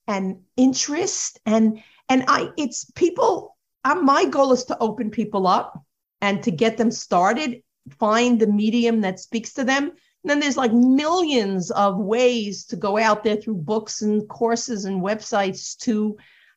and 0.07 0.41
interest 0.57 1.41
and 1.45 1.83
and 2.09 2.25
i 2.29 2.49
it's 2.57 2.91
people 2.93 3.57
I'm, 3.85 4.05
my 4.05 4.25
goal 4.25 4.53
is 4.53 4.65
to 4.65 4.79
open 4.79 5.11
people 5.11 5.47
up 5.47 5.81
and 6.21 6.43
to 6.43 6.51
get 6.51 6.77
them 6.77 6.91
started 6.91 7.63
find 7.91 8.41
the 8.41 8.47
medium 8.47 9.01
that 9.03 9.21
speaks 9.21 9.53
to 9.55 9.65
them. 9.65 9.85
And 9.85 10.31
then 10.31 10.41
there's 10.41 10.57
like 10.57 10.73
millions 10.73 11.71
of 11.71 11.99
ways 11.99 12.65
to 12.67 12.77
go 12.77 12.99
out 12.99 13.23
there 13.23 13.37
through 13.37 13.57
books 13.57 14.03
and 14.03 14.29
courses 14.29 14.85
and 14.85 15.03
websites 15.03 15.77
to 15.79 16.17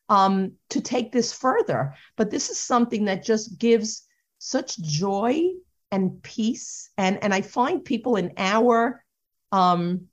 um, 0.10 0.54
to 0.70 0.82
take 0.82 1.12
this 1.12 1.32
further. 1.32 1.94
But 2.18 2.32
this 2.32 2.50
is 2.50 2.60
something 2.60 3.06
that 3.06 3.24
just 3.24 3.60
gives 3.60 4.08
such 4.40 4.80
joy 4.80 5.50
and 5.92 6.22
peace. 6.24 6.90
And 6.98 7.24
and 7.24 7.34
i 7.34 7.42
find 7.42 7.86
people 7.86 8.16
in 8.16 8.34
our 8.38 9.04
um 9.52 10.08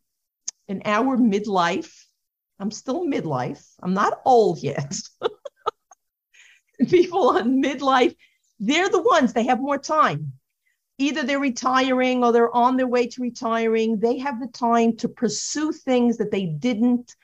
in 0.69 0.83
our 0.85 1.17
midlife 1.17 2.05
i'm 2.61 2.71
still 2.71 3.05
midlife 3.05 3.75
i'm 3.83 3.95
not 3.95 4.21
old 4.25 4.63
yet 4.63 4.95
people 6.89 7.31
on 7.31 7.63
midlife, 7.63 8.15
they're 8.61 8.89
the 8.89 9.03
ones, 9.03 9.33
they 9.33 9.45
have 9.45 9.61
more 9.61 9.79
time. 9.79 10.33
Either 10.99 11.23
they're 11.23 11.39
retiring 11.39 12.25
or 12.25 12.33
they're 12.33 12.55
on 12.55 12.77
their 12.77 12.87
way 12.87 13.07
to 13.07 13.21
retiring. 13.21 13.99
They 13.99 14.19
have 14.19 14.41
the 14.41 14.47
time 14.47 14.97
to 14.99 15.09
pursue 15.09 15.73
things 15.73 16.17
that 16.17 16.31
they 16.31 16.47
didn't 16.47 17.15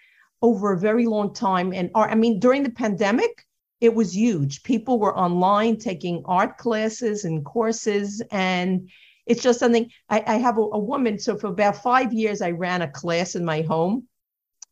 over 0.42 0.72
a 0.72 0.78
very 0.78 1.06
long 1.06 1.32
time. 1.32 1.72
And 1.72 1.90
are, 1.94 2.08
I 2.08 2.14
mean, 2.14 2.38
during 2.38 2.64
the 2.64 2.70
pandemic, 2.70 3.46
it 3.80 3.94
was 3.94 4.14
huge. 4.14 4.62
People 4.62 4.98
were 4.98 5.16
online 5.16 5.78
taking 5.78 6.22
art 6.26 6.58
classes 6.58 7.24
and 7.24 7.44
courses. 7.44 8.22
And 8.30 8.90
it's 9.26 9.42
just 9.42 9.58
something 9.58 9.90
I, 10.08 10.22
I 10.26 10.34
have 10.36 10.58
a, 10.58 10.62
a 10.62 10.78
woman. 10.78 11.18
So 11.18 11.38
for 11.38 11.46
about 11.46 11.82
five 11.82 12.12
years, 12.12 12.42
I 12.42 12.50
ran 12.50 12.82
a 12.82 12.90
class 12.90 13.36
in 13.36 13.44
my 13.44 13.62
home, 13.62 14.06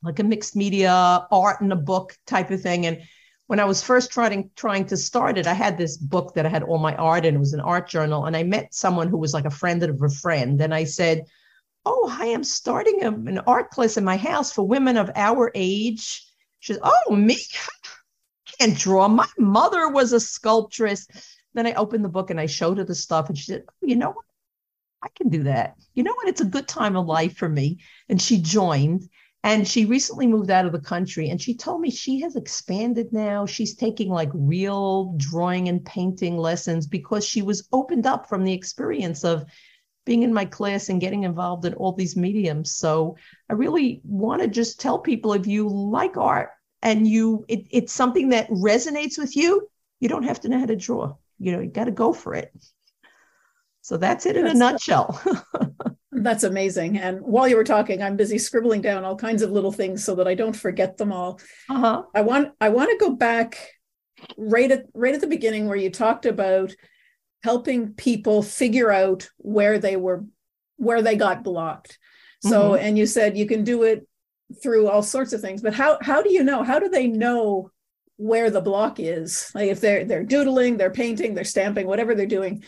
like 0.02 0.18
a 0.18 0.24
mixed 0.24 0.56
media 0.56 1.26
art 1.30 1.60
and 1.60 1.72
a 1.72 1.76
book 1.76 2.16
type 2.26 2.50
of 2.50 2.60
thing. 2.60 2.86
And 2.86 3.02
when 3.46 3.60
I 3.60 3.64
was 3.64 3.82
first 3.82 4.12
trying 4.12 4.50
trying 4.54 4.86
to 4.86 4.96
start 4.96 5.36
it, 5.36 5.46
I 5.46 5.54
had 5.54 5.76
this 5.76 5.96
book 5.96 6.34
that 6.34 6.46
I 6.46 6.48
had 6.48 6.62
all 6.62 6.78
my 6.78 6.94
art 6.94 7.24
in. 7.24 7.34
It 7.34 7.38
was 7.38 7.52
an 7.52 7.60
art 7.60 7.88
journal, 7.88 8.26
and 8.26 8.36
I 8.36 8.44
met 8.44 8.72
someone 8.72 9.08
who 9.08 9.18
was 9.18 9.34
like 9.34 9.44
a 9.44 9.50
friend 9.50 9.82
of 9.82 10.00
a 10.00 10.08
friend, 10.08 10.60
and 10.60 10.72
I 10.72 10.84
said, 10.84 11.24
"Oh, 11.84 12.08
hi, 12.08 12.26
I'm 12.26 12.44
starting 12.44 13.02
a, 13.02 13.08
an 13.08 13.40
art 13.48 13.70
class 13.70 13.96
in 13.96 14.04
my 14.04 14.16
house 14.16 14.52
for 14.52 14.66
women 14.66 14.96
of 14.96 15.10
our 15.16 15.50
age." 15.56 16.24
She 16.60 16.74
said, 16.74 16.82
"Oh, 16.84 17.16
me? 17.16 17.38
I 17.88 18.52
can't 18.58 18.78
draw. 18.78 19.08
My 19.08 19.28
mother 19.36 19.88
was 19.88 20.12
a 20.12 20.20
sculptress." 20.20 21.08
Then 21.52 21.66
I 21.66 21.72
opened 21.72 22.04
the 22.04 22.08
book 22.08 22.30
and 22.30 22.38
I 22.38 22.46
showed 22.46 22.78
her 22.78 22.84
the 22.84 22.94
stuff, 22.94 23.28
and 23.28 23.36
she 23.36 23.46
said, 23.46 23.64
oh, 23.66 23.72
"You 23.82 23.96
know 23.96 24.10
what? 24.10 24.26
I 25.02 25.08
can 25.16 25.28
do 25.28 25.42
that. 25.42 25.74
You 25.94 26.04
know 26.04 26.14
what? 26.14 26.28
It's 26.28 26.40
a 26.40 26.44
good 26.44 26.68
time 26.68 26.94
of 26.94 27.06
life 27.06 27.36
for 27.36 27.48
me." 27.48 27.80
And 28.08 28.22
she 28.22 28.40
joined. 28.40 29.08
And 29.42 29.66
she 29.66 29.86
recently 29.86 30.26
moved 30.26 30.50
out 30.50 30.66
of 30.66 30.72
the 30.72 30.80
country 30.80 31.30
and 31.30 31.40
she 31.40 31.54
told 31.54 31.80
me 31.80 31.90
she 31.90 32.20
has 32.20 32.36
expanded 32.36 33.12
now. 33.12 33.46
She's 33.46 33.74
taking 33.74 34.10
like 34.10 34.30
real 34.34 35.14
drawing 35.16 35.68
and 35.68 35.84
painting 35.84 36.36
lessons 36.36 36.86
because 36.86 37.24
she 37.24 37.40
was 37.40 37.66
opened 37.72 38.06
up 38.06 38.28
from 38.28 38.44
the 38.44 38.52
experience 38.52 39.24
of 39.24 39.44
being 40.04 40.22
in 40.22 40.34
my 40.34 40.44
class 40.44 40.88
and 40.88 41.00
getting 41.00 41.24
involved 41.24 41.64
in 41.64 41.74
all 41.74 41.92
these 41.92 42.16
mediums. 42.16 42.74
So 42.74 43.16
I 43.48 43.54
really 43.54 44.02
want 44.04 44.42
to 44.42 44.48
just 44.48 44.78
tell 44.78 44.98
people 44.98 45.32
if 45.32 45.46
you 45.46 45.68
like 45.68 46.18
art 46.18 46.50
and 46.82 47.06
you 47.06 47.44
it, 47.48 47.66
it's 47.70 47.92
something 47.92 48.30
that 48.30 48.50
resonates 48.50 49.18
with 49.18 49.36
you, 49.36 49.68
you 50.00 50.08
don't 50.08 50.24
have 50.24 50.40
to 50.40 50.48
know 50.48 50.58
how 50.58 50.66
to 50.66 50.76
draw. 50.76 51.14
You 51.38 51.52
know, 51.52 51.60
you 51.60 51.70
got 51.70 51.84
to 51.84 51.92
go 51.92 52.12
for 52.12 52.34
it. 52.34 52.52
So 53.82 53.96
that's 53.96 54.26
it 54.26 54.36
in 54.36 54.44
that's 54.44 54.56
a 54.56 54.58
nutshell. 54.58 55.22
That's 56.22 56.44
amazing. 56.44 56.98
And 56.98 57.20
while 57.22 57.48
you 57.48 57.56
were 57.56 57.64
talking, 57.64 58.02
I'm 58.02 58.16
busy 58.16 58.36
scribbling 58.36 58.82
down 58.82 59.04
all 59.04 59.16
kinds 59.16 59.42
of 59.42 59.50
little 59.50 59.72
things 59.72 60.04
so 60.04 60.14
that 60.16 60.28
I 60.28 60.34
don't 60.34 60.54
forget 60.54 60.98
them 60.98 61.12
all. 61.12 61.40
Uh-huh. 61.68 62.02
I 62.14 62.20
want 62.20 62.52
I 62.60 62.68
want 62.68 62.90
to 62.90 63.04
go 63.04 63.14
back 63.14 63.56
right 64.36 64.70
at 64.70 64.84
right 64.92 65.14
at 65.14 65.22
the 65.22 65.26
beginning 65.26 65.66
where 65.66 65.76
you 65.76 65.90
talked 65.90 66.26
about 66.26 66.74
helping 67.42 67.94
people 67.94 68.42
figure 68.42 68.90
out 68.90 69.30
where 69.38 69.78
they 69.78 69.96
were 69.96 70.24
where 70.76 71.00
they 71.00 71.16
got 71.16 71.42
blocked. 71.42 71.98
So 72.42 72.72
mm-hmm. 72.72 72.84
and 72.84 72.98
you 72.98 73.06
said 73.06 73.38
you 73.38 73.46
can 73.46 73.64
do 73.64 73.84
it 73.84 74.06
through 74.62 74.88
all 74.88 75.02
sorts 75.02 75.32
of 75.32 75.40
things, 75.40 75.62
but 75.62 75.74
how 75.74 75.98
how 76.02 76.22
do 76.22 76.32
you 76.32 76.44
know? 76.44 76.62
How 76.62 76.78
do 76.78 76.90
they 76.90 77.06
know 77.06 77.70
where 78.16 78.50
the 78.50 78.60
block 78.60 79.00
is? 79.00 79.50
Like 79.54 79.70
if 79.70 79.80
they're 79.80 80.04
they're 80.04 80.24
doodling, 80.24 80.76
they're 80.76 80.90
painting, 80.90 81.34
they're 81.34 81.44
stamping, 81.44 81.86
whatever 81.86 82.14
they're 82.14 82.26
doing, 82.26 82.62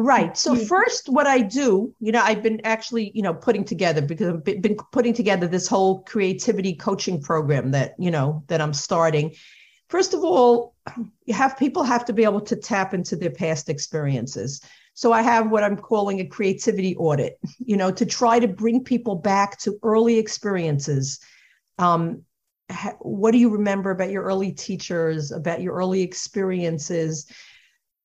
Right. 0.00 0.38
So 0.38 0.54
first, 0.54 1.08
what 1.08 1.26
I 1.26 1.40
do, 1.40 1.92
you 1.98 2.12
know, 2.12 2.22
I've 2.22 2.40
been 2.40 2.60
actually, 2.62 3.10
you 3.16 3.22
know, 3.22 3.34
putting 3.34 3.64
together 3.64 4.00
because 4.00 4.28
I've 4.28 4.44
been 4.44 4.76
putting 4.92 5.12
together 5.12 5.48
this 5.48 5.66
whole 5.66 6.04
creativity 6.04 6.76
coaching 6.76 7.20
program 7.20 7.72
that, 7.72 7.96
you 7.98 8.12
know, 8.12 8.44
that 8.46 8.60
I'm 8.60 8.72
starting. 8.72 9.34
First 9.88 10.14
of 10.14 10.22
all, 10.22 10.76
you 11.24 11.34
have 11.34 11.58
people 11.58 11.82
have 11.82 12.04
to 12.04 12.12
be 12.12 12.22
able 12.22 12.42
to 12.42 12.54
tap 12.54 12.94
into 12.94 13.16
their 13.16 13.32
past 13.32 13.68
experiences. 13.68 14.60
So 14.94 15.12
I 15.12 15.20
have 15.22 15.50
what 15.50 15.64
I'm 15.64 15.76
calling 15.76 16.20
a 16.20 16.26
creativity 16.26 16.94
audit, 16.94 17.36
you 17.58 17.76
know, 17.76 17.90
to 17.90 18.06
try 18.06 18.38
to 18.38 18.46
bring 18.46 18.84
people 18.84 19.16
back 19.16 19.58
to 19.62 19.80
early 19.82 20.16
experiences. 20.16 21.18
Um, 21.76 22.22
what 23.00 23.32
do 23.32 23.38
you 23.38 23.50
remember 23.50 23.90
about 23.90 24.10
your 24.10 24.22
early 24.22 24.52
teachers, 24.52 25.32
about 25.32 25.60
your 25.60 25.74
early 25.74 26.02
experiences? 26.02 27.26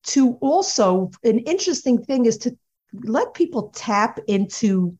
To 0.04 0.34
also 0.40 1.10
an 1.22 1.38
interesting 1.40 2.02
thing 2.02 2.26
is 2.26 2.38
to 2.38 2.56
let 3.02 3.34
people 3.34 3.70
tap 3.74 4.20
into 4.28 4.96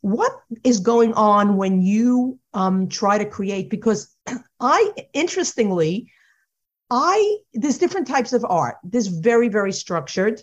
what 0.00 0.32
is 0.64 0.80
going 0.80 1.12
on 1.14 1.56
when 1.56 1.80
you 1.80 2.38
um, 2.54 2.88
try 2.88 3.18
to 3.18 3.24
create 3.24 3.70
because 3.70 4.14
i 4.60 4.92
interestingly 5.12 6.10
i 6.90 7.36
there's 7.54 7.78
different 7.78 8.06
types 8.06 8.32
of 8.32 8.44
art. 8.48 8.76
There's 8.84 9.08
very 9.08 9.48
very 9.48 9.72
structured. 9.72 10.40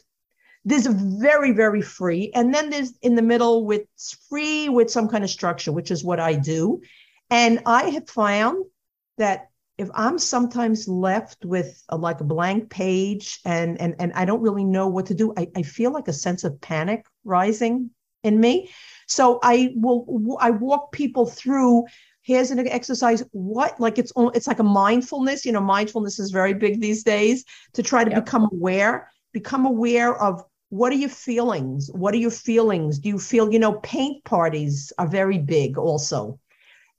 There's 0.65 0.87
very 0.87 1.51
very 1.51 1.81
free. 1.81 2.31
And 2.35 2.53
then 2.53 2.69
there's 2.69 2.93
in 3.01 3.15
the 3.15 3.21
middle 3.21 3.65
with 3.65 3.83
free 4.29 4.69
with 4.69 4.91
some 4.91 5.07
kind 5.07 5.23
of 5.23 5.29
structure 5.29 5.71
which 5.71 5.91
is 5.91 6.03
what 6.03 6.19
i 6.19 6.33
do. 6.33 6.81
And 7.29 7.61
i 7.65 7.89
have 7.89 8.09
found 8.09 8.65
that 9.17 9.49
if 9.77 9.89
I'm 9.95 10.19
sometimes 10.19 10.87
left 10.87 11.45
with 11.45 11.83
a, 11.89 11.97
like 11.97 12.21
a 12.21 12.23
blank 12.23 12.69
page 12.69 13.39
and 13.45 13.79
and 13.81 13.95
and 13.99 14.13
I 14.13 14.25
don't 14.25 14.41
really 14.41 14.63
know 14.63 14.87
what 14.87 15.07
to 15.07 15.13
do, 15.13 15.33
I, 15.37 15.47
I 15.55 15.63
feel 15.63 15.91
like 15.91 16.07
a 16.07 16.13
sense 16.13 16.43
of 16.43 16.59
panic 16.61 17.05
rising 17.23 17.89
in 18.23 18.39
me. 18.39 18.69
So 19.07 19.39
I 19.41 19.73
will 19.75 20.37
I 20.39 20.51
walk 20.51 20.91
people 20.91 21.25
through. 21.25 21.85
Here's 22.21 22.51
an 22.51 22.65
exercise. 22.67 23.23
What 23.31 23.79
like 23.79 23.97
it's 23.97 24.13
it's 24.17 24.47
like 24.47 24.59
a 24.59 24.63
mindfulness. 24.63 25.45
You 25.45 25.51
know, 25.51 25.61
mindfulness 25.61 26.19
is 26.19 26.31
very 26.31 26.53
big 26.53 26.79
these 26.79 27.03
days 27.03 27.43
to 27.73 27.83
try 27.83 28.03
to 28.03 28.11
yep. 28.11 28.25
become 28.25 28.47
aware. 28.51 29.09
Become 29.33 29.65
aware 29.65 30.15
of 30.21 30.43
what 30.69 30.91
are 30.91 30.95
your 30.95 31.09
feelings. 31.09 31.89
What 31.91 32.13
are 32.13 32.17
your 32.17 32.31
feelings? 32.31 32.99
Do 32.99 33.09
you 33.09 33.17
feel 33.17 33.51
you 33.51 33.59
know 33.59 33.73
paint 33.79 34.23
parties 34.23 34.93
are 34.99 35.07
very 35.07 35.39
big 35.39 35.79
also 35.79 36.39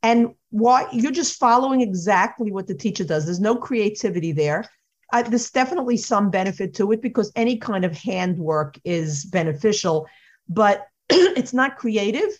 and 0.04 0.34
why 0.54 0.86
you're 0.92 1.10
just 1.10 1.38
following 1.40 1.80
exactly 1.80 2.52
what 2.52 2.68
the 2.68 2.76
teacher 2.76 3.02
does. 3.02 3.24
There's 3.24 3.40
no 3.40 3.56
creativity 3.56 4.30
there. 4.30 4.64
There's 5.12 5.50
definitely 5.50 5.96
some 5.96 6.30
benefit 6.30 6.74
to 6.74 6.92
it 6.92 7.02
because 7.02 7.32
any 7.34 7.56
kind 7.56 7.84
of 7.84 7.96
handwork 7.96 8.78
is 8.84 9.24
beneficial 9.24 10.06
but 10.48 10.86
it's 11.08 11.52
not 11.52 11.76
creative. 11.76 12.30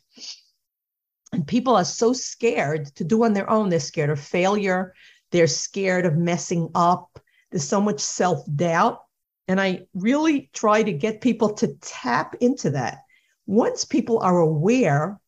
And 1.32 1.46
people 1.46 1.74
are 1.74 1.84
so 1.84 2.12
scared 2.12 2.86
to 2.96 3.04
do 3.04 3.24
on 3.24 3.32
their 3.32 3.50
own. 3.50 3.68
They're 3.68 3.80
scared 3.80 4.10
of 4.10 4.20
failure. 4.20 4.94
They're 5.32 5.46
scared 5.46 6.06
of 6.06 6.16
messing 6.16 6.70
up. 6.74 7.18
There's 7.50 7.66
so 7.66 7.80
much 7.80 8.00
self-doubt. 8.00 9.00
And 9.48 9.60
i 9.60 9.86
really 9.92 10.50
try 10.54 10.82
to 10.82 10.92
get 10.92 11.20
people 11.20 11.52
to 11.54 11.74
tap 11.80 12.36
into 12.40 12.70
that. 12.70 12.98
Once 13.46 13.84
people 13.84 14.20
are 14.20 14.38
aware 14.38 15.20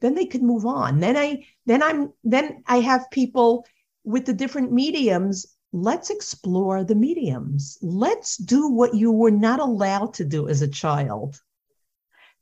then 0.00 0.14
they 0.14 0.26
can 0.26 0.46
move 0.46 0.66
on. 0.66 0.98
Then 1.00 1.16
i 1.16 1.46
then 1.70 1.82
i'm 1.82 2.12
then 2.24 2.62
i 2.66 2.78
have 2.80 3.10
people 3.10 3.64
with 4.04 4.26
the 4.26 4.32
different 4.32 4.72
mediums. 4.72 5.46
Let's 5.72 6.10
explore 6.10 6.82
the 6.84 6.94
mediums. 6.94 7.78
Let's 7.80 8.36
do 8.36 8.68
what 8.68 8.94
you 8.94 9.12
were 9.12 9.30
not 9.30 9.60
allowed 9.60 10.14
to 10.14 10.24
do 10.24 10.48
as 10.48 10.62
a 10.62 10.68
child. 10.68 11.40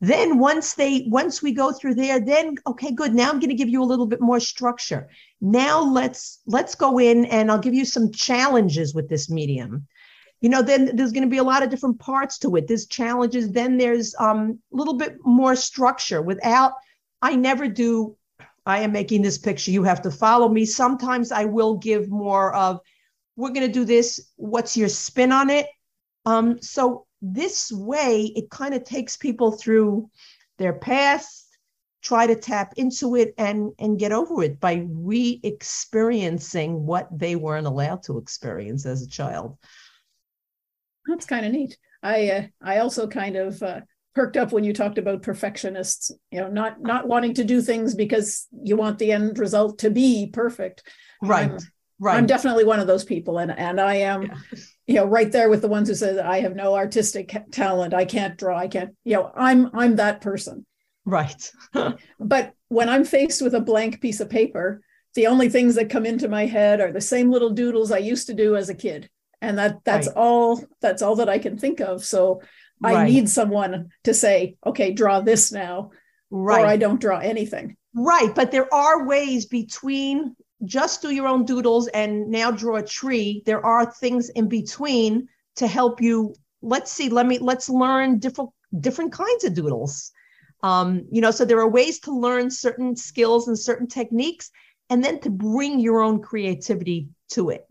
Then 0.00 0.38
once 0.38 0.74
they 0.74 1.06
once 1.08 1.42
we 1.42 1.52
go 1.52 1.72
through 1.72 1.96
there 1.96 2.20
then 2.20 2.54
okay 2.68 2.92
good. 2.92 3.14
Now 3.14 3.30
i'm 3.30 3.40
going 3.40 3.50
to 3.50 3.56
give 3.56 3.68
you 3.68 3.82
a 3.82 3.90
little 3.92 4.06
bit 4.06 4.20
more 4.20 4.40
structure. 4.40 5.08
Now 5.40 5.80
let's 5.82 6.40
let's 6.46 6.76
go 6.76 6.98
in 6.98 7.24
and 7.26 7.50
i'll 7.50 7.58
give 7.58 7.74
you 7.74 7.84
some 7.84 8.12
challenges 8.12 8.94
with 8.94 9.08
this 9.08 9.28
medium. 9.28 9.88
You 10.40 10.50
know 10.50 10.62
then 10.62 10.94
there's 10.94 11.12
going 11.12 11.24
to 11.24 11.28
be 11.28 11.38
a 11.38 11.50
lot 11.52 11.64
of 11.64 11.70
different 11.70 11.98
parts 11.98 12.38
to 12.38 12.54
it. 12.54 12.68
There's 12.68 12.86
challenges 12.86 13.50
then 13.50 13.76
there's 13.76 14.14
um, 14.20 14.60
a 14.72 14.76
little 14.76 14.94
bit 14.94 15.16
more 15.24 15.56
structure. 15.56 16.22
Without 16.22 16.74
i 17.20 17.34
never 17.34 17.66
do 17.66 18.16
i 18.68 18.78
am 18.78 18.92
making 18.92 19.22
this 19.22 19.38
picture. 19.38 19.70
You 19.70 19.82
have 19.84 20.02
to 20.02 20.10
follow 20.10 20.48
me. 20.48 20.64
Sometimes 20.64 21.32
i 21.32 21.44
will 21.44 21.76
give 21.76 22.08
more 22.08 22.54
of 22.54 22.80
we're 23.36 23.50
going 23.50 23.66
to 23.66 23.72
do 23.72 23.84
this. 23.84 24.32
What's 24.34 24.76
your 24.76 24.88
spin 24.88 25.30
on 25.30 25.48
it? 25.48 25.66
Um, 26.26 26.60
so 26.60 27.06
this 27.22 27.70
way 27.70 28.32
it 28.34 28.50
kind 28.50 28.74
of 28.74 28.82
takes 28.82 29.16
people 29.16 29.52
through 29.52 30.10
their 30.58 30.72
past 30.72 31.48
try 32.02 32.26
to 32.26 32.36
tap 32.36 32.74
into 32.76 33.16
it 33.16 33.34
and 33.38 33.72
and 33.78 33.98
get 33.98 34.12
over 34.12 34.42
it 34.42 34.60
by 34.60 34.86
re-experiencing 34.88 36.86
what 36.86 37.08
they 37.16 37.36
weren't 37.36 37.66
allowed 37.66 38.02
to 38.04 38.18
experience 38.18 38.86
as 38.86 39.02
a 39.02 39.08
child. 39.08 39.56
That's 41.06 41.26
kind 41.26 41.44
of 41.46 41.52
neat. 41.52 41.76
I 42.02 42.30
uh, 42.30 42.42
i 42.62 42.78
also 42.78 43.08
kind 43.08 43.36
of 43.36 43.62
uh, 43.62 43.80
perked 44.18 44.36
up 44.36 44.50
when 44.50 44.64
you 44.64 44.72
talked 44.72 44.98
about 44.98 45.22
perfectionists 45.22 46.10
you 46.32 46.40
know 46.40 46.48
not 46.48 46.82
not 46.82 47.06
wanting 47.06 47.32
to 47.32 47.44
do 47.44 47.62
things 47.62 47.94
because 47.94 48.48
you 48.64 48.76
want 48.76 48.98
the 48.98 49.12
end 49.12 49.38
result 49.38 49.78
to 49.78 49.90
be 49.90 50.28
perfect. 50.32 50.82
Right 51.22 51.52
I'm, 51.52 51.58
right. 52.00 52.16
I'm 52.16 52.26
definitely 52.26 52.64
one 52.64 52.80
of 52.80 52.88
those 52.88 53.04
people 53.04 53.38
and 53.38 53.56
and 53.56 53.80
i 53.80 53.94
am 53.94 54.22
yeah. 54.22 54.34
you 54.88 54.94
know 54.94 55.04
right 55.04 55.30
there 55.30 55.48
with 55.48 55.62
the 55.62 55.68
ones 55.68 55.88
who 55.88 55.94
said 55.94 56.18
i 56.18 56.40
have 56.40 56.56
no 56.56 56.74
artistic 56.74 57.32
talent. 57.52 57.94
I 57.94 58.04
can't 58.06 58.36
draw. 58.36 58.58
I 58.58 58.66
can't 58.66 58.90
you 59.04 59.14
know 59.14 59.30
i'm 59.36 59.70
i'm 59.72 59.94
that 59.96 60.20
person. 60.20 60.66
Right. 61.04 61.52
But 62.18 62.54
when 62.66 62.88
i'm 62.88 63.04
faced 63.04 63.40
with 63.40 63.54
a 63.54 63.60
blank 63.60 64.00
piece 64.00 64.18
of 64.18 64.28
paper 64.28 64.82
the 65.14 65.28
only 65.28 65.48
things 65.48 65.76
that 65.76 65.90
come 65.90 66.06
into 66.06 66.28
my 66.28 66.46
head 66.46 66.80
are 66.80 66.90
the 66.90 67.00
same 67.00 67.30
little 67.30 67.50
doodles 67.50 67.92
i 67.92 67.98
used 67.98 68.26
to 68.26 68.34
do 68.34 68.56
as 68.56 68.68
a 68.68 68.74
kid. 68.74 69.08
And 69.40 69.56
that 69.58 69.84
that's 69.84 70.08
right. 70.08 70.16
all 70.16 70.60
that's 70.80 71.02
all 71.02 71.14
that 71.20 71.28
i 71.28 71.38
can 71.38 71.56
think 71.56 71.78
of. 71.78 72.04
So 72.04 72.42
i 72.82 73.04
need 73.04 73.28
someone 73.28 73.90
to 74.04 74.14
say 74.14 74.56
okay 74.66 74.92
draw 74.92 75.20
this 75.20 75.52
now 75.52 75.90
right. 76.30 76.62
or 76.62 76.66
i 76.66 76.76
don't 76.76 77.00
draw 77.00 77.18
anything. 77.18 77.76
Right 77.94 78.32
but 78.34 78.50
there 78.50 78.72
are 78.72 79.06
ways 79.06 79.46
between 79.46 80.36
just 80.64 81.02
do 81.02 81.10
your 81.10 81.26
own 81.26 81.44
doodles 81.44 81.88
and 81.88 82.28
now 82.28 82.50
draw 82.50 82.76
a 82.76 82.82
tree. 82.82 83.42
There 83.46 83.64
are 83.64 83.90
things 83.90 84.28
in 84.30 84.48
between 84.48 85.28
to 85.56 85.66
help 85.66 86.00
you. 86.00 86.34
Let's 86.62 86.92
see 86.92 87.08
let 87.08 87.26
me 87.26 87.38
let's 87.38 87.68
learn 87.68 88.18
different 88.18 88.50
different 88.78 89.12
kinds 89.12 89.44
of 89.44 89.54
doodles. 89.54 90.12
Um, 90.62 91.06
you 91.10 91.20
know 91.20 91.30
so 91.30 91.44
there 91.44 91.60
are 91.60 91.68
ways 91.68 92.00
to 92.00 92.12
learn 92.12 92.50
certain 92.50 92.96
skills 92.96 93.48
and 93.48 93.58
certain 93.58 93.86
techniques 93.86 94.50
and 94.90 95.04
then 95.04 95.20
to 95.20 95.30
bring 95.30 95.78
your 95.80 96.00
own 96.00 96.20
creativity 96.20 97.08
to 97.30 97.50
it 97.50 97.64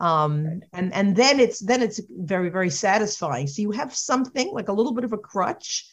um, 0.00 0.62
and 0.72 0.92
and 0.92 1.14
then 1.14 1.40
it's 1.40 1.60
then 1.60 1.82
it's 1.82 2.00
very 2.10 2.50
very 2.50 2.70
satisfying. 2.70 3.46
So 3.46 3.62
you 3.62 3.70
have 3.72 3.94
something 3.94 4.52
like 4.52 4.68
a 4.68 4.72
little 4.72 4.92
bit 4.92 5.04
of 5.04 5.12
a 5.12 5.18
crutch. 5.18 5.88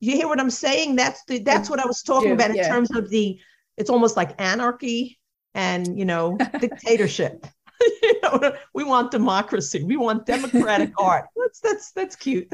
You 0.00 0.12
hear 0.12 0.28
what 0.28 0.40
i'm 0.40 0.50
saying? 0.50 0.96
That's 0.96 1.24
the 1.24 1.38
that's 1.40 1.68
what 1.68 1.80
i 1.80 1.86
was 1.86 2.02
talking 2.02 2.32
about 2.32 2.50
in 2.50 2.56
yeah. 2.56 2.68
terms 2.68 2.94
of 2.94 3.10
the 3.10 3.38
it's 3.76 3.90
almost 3.90 4.16
like 4.16 4.40
anarchy 4.40 5.18
and 5.54 5.98
you 5.98 6.04
know 6.04 6.36
dictatorship. 6.60 7.46
You 8.02 8.20
know, 8.22 8.56
we 8.74 8.82
want 8.82 9.12
democracy. 9.12 9.84
We 9.84 9.96
want 9.96 10.26
democratic 10.26 10.90
art. 10.98 11.26
That's 11.36 11.60
that's 11.60 11.92
that's 11.92 12.16
cute. 12.16 12.52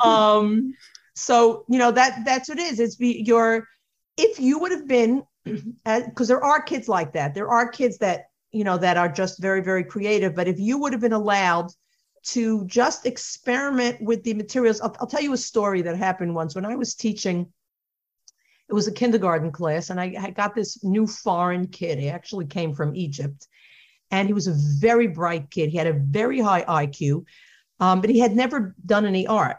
Um 0.00 0.74
so 1.16 1.64
you 1.68 1.80
know 1.80 1.90
that 1.90 2.24
that's 2.24 2.48
what 2.48 2.60
it 2.60 2.62
is. 2.62 2.78
It's 2.78 2.94
be 2.94 3.24
your 3.26 3.66
if 4.16 4.38
you 4.38 4.60
would 4.60 4.70
have 4.70 4.86
been 4.86 5.24
because 5.44 6.28
there 6.28 6.44
are 6.44 6.62
kids 6.62 6.88
like 6.88 7.14
that. 7.14 7.34
There 7.34 7.48
are 7.48 7.68
kids 7.68 7.98
that 7.98 8.26
you 8.54 8.64
know 8.64 8.78
that 8.78 8.96
are 8.96 9.08
just 9.08 9.40
very 9.40 9.62
very 9.62 9.84
creative 9.84 10.34
but 10.34 10.48
if 10.48 10.58
you 10.58 10.78
would 10.78 10.92
have 10.92 11.02
been 11.02 11.12
allowed 11.12 11.70
to 12.22 12.64
just 12.66 13.04
experiment 13.04 14.00
with 14.00 14.22
the 14.24 14.34
materials 14.34 14.80
I'll, 14.80 14.96
I'll 15.00 15.06
tell 15.06 15.22
you 15.22 15.34
a 15.34 15.38
story 15.38 15.82
that 15.82 15.96
happened 15.96 16.34
once 16.34 16.54
when 16.54 16.64
i 16.64 16.74
was 16.76 16.94
teaching 16.94 17.52
it 18.68 18.72
was 18.74 18.88
a 18.88 18.92
kindergarten 18.92 19.52
class, 19.52 19.90
and 19.90 20.00
I, 20.00 20.30
got 20.30 20.54
this 20.54 20.82
new 20.82 21.06
foreign 21.06 21.68
kid. 21.68 21.98
He 21.98 22.08
actually 22.08 22.46
came 22.46 22.74
from 22.74 22.96
Egypt, 22.96 23.46
and 24.10 24.26
he 24.26 24.34
was 24.34 24.46
a 24.46 24.54
very 24.54 25.06
bright 25.06 25.50
kid. 25.50 25.70
He 25.70 25.76
had 25.76 25.86
a 25.86 25.92
very 25.92 26.40
high 26.40 26.62
IQ, 26.62 27.24
um, 27.80 28.00
but 28.00 28.10
he 28.10 28.18
had 28.18 28.34
never 28.34 28.74
done 28.84 29.04
any 29.04 29.26
art. 29.26 29.58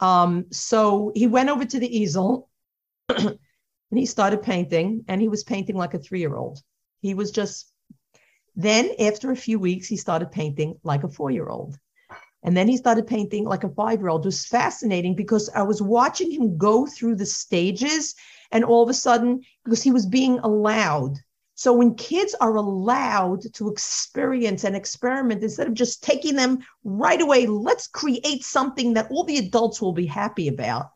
Um, 0.00 0.46
so 0.50 1.12
he 1.14 1.26
went 1.26 1.48
over 1.48 1.64
to 1.64 1.78
the 1.78 1.96
easel 1.96 2.50
and 3.08 3.38
he 3.90 4.06
started 4.06 4.42
painting, 4.42 5.04
and 5.08 5.20
he 5.20 5.28
was 5.28 5.44
painting 5.44 5.76
like 5.76 5.94
a 5.94 5.98
three 5.98 6.20
year 6.20 6.36
old. 6.36 6.60
He 7.00 7.14
was 7.14 7.30
just, 7.30 7.72
then 8.56 8.90
after 9.00 9.30
a 9.30 9.36
few 9.36 9.58
weeks, 9.58 9.88
he 9.88 9.96
started 9.96 10.30
painting 10.30 10.78
like 10.84 11.04
a 11.04 11.08
four 11.08 11.30
year 11.30 11.48
old. 11.48 11.78
And 12.42 12.56
then 12.56 12.68
he 12.68 12.76
started 12.76 13.06
painting 13.06 13.44
like 13.44 13.64
a 13.64 13.70
five 13.70 14.00
year 14.00 14.08
old. 14.08 14.24
It 14.24 14.28
was 14.28 14.46
fascinating 14.46 15.16
because 15.16 15.48
I 15.54 15.62
was 15.62 15.80
watching 15.80 16.30
him 16.30 16.58
go 16.58 16.86
through 16.86 17.16
the 17.16 17.26
stages 17.26 18.14
and 18.52 18.64
all 18.64 18.82
of 18.82 18.90
a 18.90 18.94
sudden, 18.94 19.42
because 19.64 19.82
he 19.82 19.90
was 19.90 20.06
being 20.06 20.38
allowed. 20.40 21.18
So 21.56 21.72
when 21.72 21.94
kids 21.94 22.34
are 22.40 22.56
allowed 22.56 23.52
to 23.54 23.70
experience 23.70 24.64
and 24.64 24.76
experiment, 24.76 25.42
instead 25.42 25.68
of 25.68 25.74
just 25.74 26.02
taking 26.02 26.36
them 26.36 26.58
right 26.82 27.20
away, 27.20 27.46
let's 27.46 27.86
create 27.86 28.44
something 28.44 28.94
that 28.94 29.10
all 29.10 29.24
the 29.24 29.38
adults 29.38 29.80
will 29.80 29.92
be 29.92 30.06
happy 30.06 30.48
about. 30.48 30.90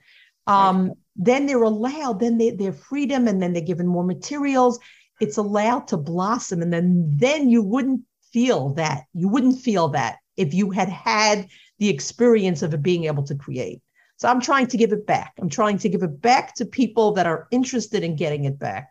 Um, 0.46 0.88
right. 0.88 0.96
Then 1.16 1.46
they're 1.46 1.62
allowed, 1.62 2.20
then 2.20 2.38
they, 2.38 2.50
their 2.50 2.72
freedom, 2.72 3.28
and 3.28 3.40
then 3.40 3.52
they're 3.52 3.62
given 3.62 3.86
more 3.86 4.04
materials. 4.04 4.78
It's 5.20 5.36
allowed 5.36 5.88
to 5.88 5.96
blossom. 5.96 6.62
And 6.62 6.72
then, 6.72 7.10
then 7.16 7.48
you 7.48 7.62
wouldn't 7.62 8.02
feel 8.32 8.74
that. 8.74 9.04
You 9.14 9.28
wouldn't 9.28 9.60
feel 9.60 9.88
that 9.88 10.18
if 10.36 10.54
you 10.54 10.70
had 10.70 10.88
had 10.88 11.48
the 11.78 11.88
experience 11.88 12.62
of 12.62 12.74
it 12.74 12.82
being 12.82 13.04
able 13.04 13.24
to 13.24 13.34
create. 13.34 13.82
So 14.16 14.28
I'm 14.28 14.40
trying 14.40 14.66
to 14.68 14.76
give 14.76 14.92
it 14.92 15.06
back. 15.06 15.34
I'm 15.40 15.48
trying 15.48 15.78
to 15.78 15.88
give 15.88 16.02
it 16.02 16.20
back 16.20 16.54
to 16.56 16.66
people 16.66 17.12
that 17.12 17.26
are 17.26 17.46
interested 17.50 18.02
in 18.02 18.16
getting 18.16 18.44
it 18.44 18.58
back. 18.58 18.90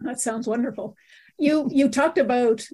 That 0.00 0.20
sounds 0.20 0.46
wonderful. 0.46 0.96
You 1.38 1.68
you 1.70 1.88
talked 1.88 2.16
about 2.16 2.64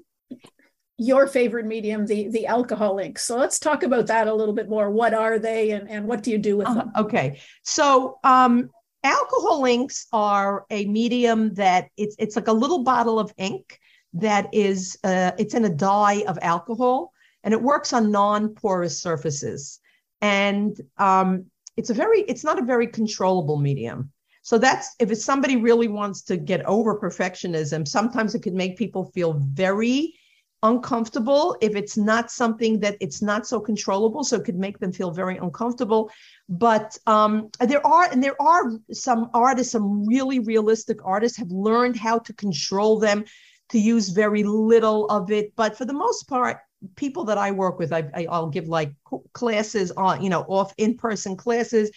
your 0.99 1.27
favorite 1.27 1.67
medium, 1.67 2.07
the 2.07 2.29
the 2.29 2.47
alcohol 2.47 2.99
inks. 2.99 3.25
So 3.25 3.37
let's 3.37 3.59
talk 3.59 3.83
about 3.83 4.07
that 4.07 4.29
a 4.29 4.35
little 4.35 4.55
bit 4.55 4.69
more. 4.69 4.91
What 4.91 5.15
are 5.15 5.39
they, 5.39 5.73
and 5.73 5.91
and 5.91 6.07
what 6.07 6.23
do 6.23 6.31
you 6.31 6.39
do 6.39 6.57
with 6.59 6.69
them? 6.69 6.93
Uh, 6.95 7.03
okay, 7.03 7.41
so 7.65 8.19
um, 8.23 8.71
alcohol 9.07 9.65
inks 9.65 10.07
are 10.13 10.67
a 10.71 10.87
medium 10.87 11.55
that 11.55 11.89
it's 11.97 12.17
it's 12.19 12.37
like 12.37 12.49
a 12.49 12.53
little 12.53 12.83
bottle 12.83 13.19
of 13.19 13.33
ink 13.39 13.79
that 14.13 14.53
is 14.53 14.99
uh, 15.05 15.33
it's 15.39 15.55
in 15.55 15.65
a 15.65 15.69
dye 15.69 16.25
of 16.27 16.39
alcohol, 16.43 17.13
and 17.45 17.55
it 17.55 17.63
works 17.63 17.93
on 17.93 18.11
non-porous 18.11 19.01
surfaces. 19.01 19.81
And 20.21 20.79
um, 20.99 21.47
it's 21.77 21.91
a 21.91 21.95
very 21.95 22.21
it's 22.23 22.45
not 22.45 22.59
a 22.59 22.65
very 22.65 22.87
controllable 22.87 23.59
medium. 23.59 24.11
So 24.43 24.59
that's 24.59 24.95
if 24.99 25.11
it's 25.11 25.25
somebody 25.25 25.57
really 25.57 25.89
wants 25.89 26.23
to 26.23 26.37
get 26.37 26.65
over 26.67 26.99
perfectionism 26.99 27.87
sometimes 27.87 28.35
it 28.35 28.43
could 28.43 28.55
make 28.55 28.77
people 28.77 29.11
feel 29.11 29.33
very 29.35 30.15
uncomfortable 30.63 31.57
if 31.61 31.77
it's 31.77 31.97
not 31.97 32.31
something 32.31 32.81
that 32.81 32.97
it's 33.01 33.21
not 33.23 33.47
so 33.47 33.61
controllable 33.61 34.25
so 34.25 34.37
it 34.37 34.45
could 34.45 34.57
make 34.57 34.79
them 34.79 34.93
feel 34.93 35.11
very 35.11 35.37
uncomfortable 35.37 36.11
but 36.49 36.97
um, 37.07 37.51
there 37.61 37.87
are 37.87 38.11
and 38.11 38.23
there 38.23 38.41
are 38.41 38.73
some 38.93 39.31
artists 39.35 39.73
some 39.73 40.05
really 40.07 40.39
realistic 40.41 40.99
artists 41.05 41.39
have 41.39 41.51
learned 41.51 41.97
how 41.97 42.19
to 42.19 42.33
control 42.33 42.99
them 42.99 43.25
to 43.69 43.79
use 43.79 44.09
very 44.09 44.43
little 44.43 45.07
of 45.07 45.31
it 45.31 45.55
but 45.57 45.77
for 45.77 45.85
the 45.85 45.93
most 45.93 46.29
part 46.29 46.59
people 46.95 47.25
that 47.25 47.39
I 47.39 47.51
work 47.51 47.79
with, 47.79 47.93
I, 47.93 48.11
I 48.15 48.39
will 48.39 48.51
give 48.51 48.69
like 48.69 48.93
classes 49.33 49.91
on, 49.93 50.23
you 50.23 50.31
know, 50.31 50.43
off 50.43 50.73
in 50.77 50.97
person 50.97 51.37
classes. 51.37 51.91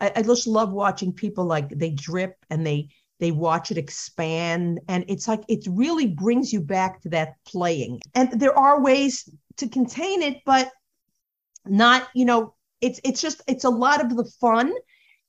I, 0.00 0.12
I 0.16 0.22
just 0.22 0.46
love 0.46 0.72
watching 0.72 1.12
people 1.12 1.44
like 1.44 1.68
they 1.70 1.90
drip 1.90 2.36
and 2.50 2.66
they 2.66 2.88
they 3.20 3.30
watch 3.30 3.70
it 3.70 3.78
expand, 3.78 4.80
and 4.88 5.04
it's 5.08 5.28
like 5.28 5.42
it 5.48 5.66
really 5.68 6.06
brings 6.06 6.52
you 6.52 6.60
back 6.60 7.00
to 7.02 7.08
that 7.10 7.34
playing. 7.46 8.00
And 8.14 8.40
there 8.40 8.56
are 8.58 8.82
ways 8.82 9.28
to 9.58 9.68
contain 9.68 10.22
it, 10.22 10.38
but 10.44 10.70
not, 11.66 12.08
you 12.14 12.24
know, 12.24 12.54
it's 12.80 13.00
it's 13.04 13.20
just 13.20 13.42
it's 13.46 13.64
a 13.64 13.70
lot 13.70 14.04
of 14.04 14.16
the 14.16 14.24
fun 14.40 14.72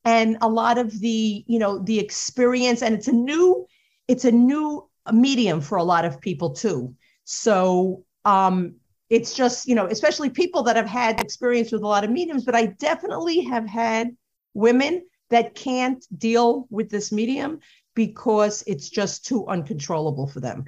and 0.04 0.38
a 0.42 0.50
lot 0.50 0.78
of 0.78 1.00
the 1.00 1.44
you 1.48 1.60
know 1.60 1.80
the 1.80 2.00
experience, 2.00 2.82
and 2.82 2.96
it's 2.96 3.08
a 3.08 3.14
new 3.14 3.66
it's 4.08 4.26
a 4.26 4.32
new 4.32 4.90
medium 5.12 5.62
for 5.62 5.78
a 5.78 5.84
lot 5.84 6.06
of 6.06 6.20
people 6.22 6.52
too. 6.52 6.94
So 7.24 8.04
um, 8.26 8.76
it's 9.10 9.36
just 9.36 9.68
you 9.68 9.76
know 9.76 9.86
especially 9.88 10.30
people 10.30 10.64
that 10.64 10.76
have 10.76 10.88
had 10.88 11.20
experience 11.22 11.72
with 11.72 11.82
a 11.82 11.88
lot 11.88 12.04
of 12.04 12.10
mediums 12.10 12.44
but 12.44 12.56
i 12.56 12.66
definitely 12.66 13.42
have 13.42 13.68
had 13.68 14.10
women 14.54 15.06
that 15.30 15.56
can't 15.56 16.06
deal 16.18 16.68
with 16.70 16.90
this 16.90 17.12
medium 17.12 17.60
because 17.96 18.64
it's 18.68 18.90
just 18.90 19.26
too 19.26 19.48
uncontrollable 19.48 20.28
for 20.28 20.40
them. 20.40 20.66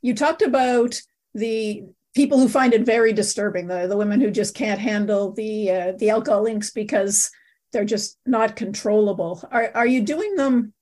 You 0.00 0.14
talked 0.14 0.42
about 0.42 1.00
the 1.34 1.84
people 2.14 2.38
who 2.38 2.48
find 2.48 2.72
it 2.72 2.84
very 2.84 3.12
disturbing 3.12 3.66
the 3.66 3.86
the 3.86 3.96
women 3.96 4.20
who 4.20 4.30
just 4.30 4.54
can't 4.54 4.80
handle 4.80 5.32
the 5.32 5.70
uh, 5.70 5.92
the 5.98 6.10
alcohol 6.10 6.46
inks 6.46 6.70
because 6.70 7.30
they're 7.72 7.84
just 7.84 8.18
not 8.26 8.56
controllable. 8.56 9.42
Are 9.50 9.70
are 9.74 9.86
you 9.86 10.02
doing 10.02 10.34
them 10.34 10.72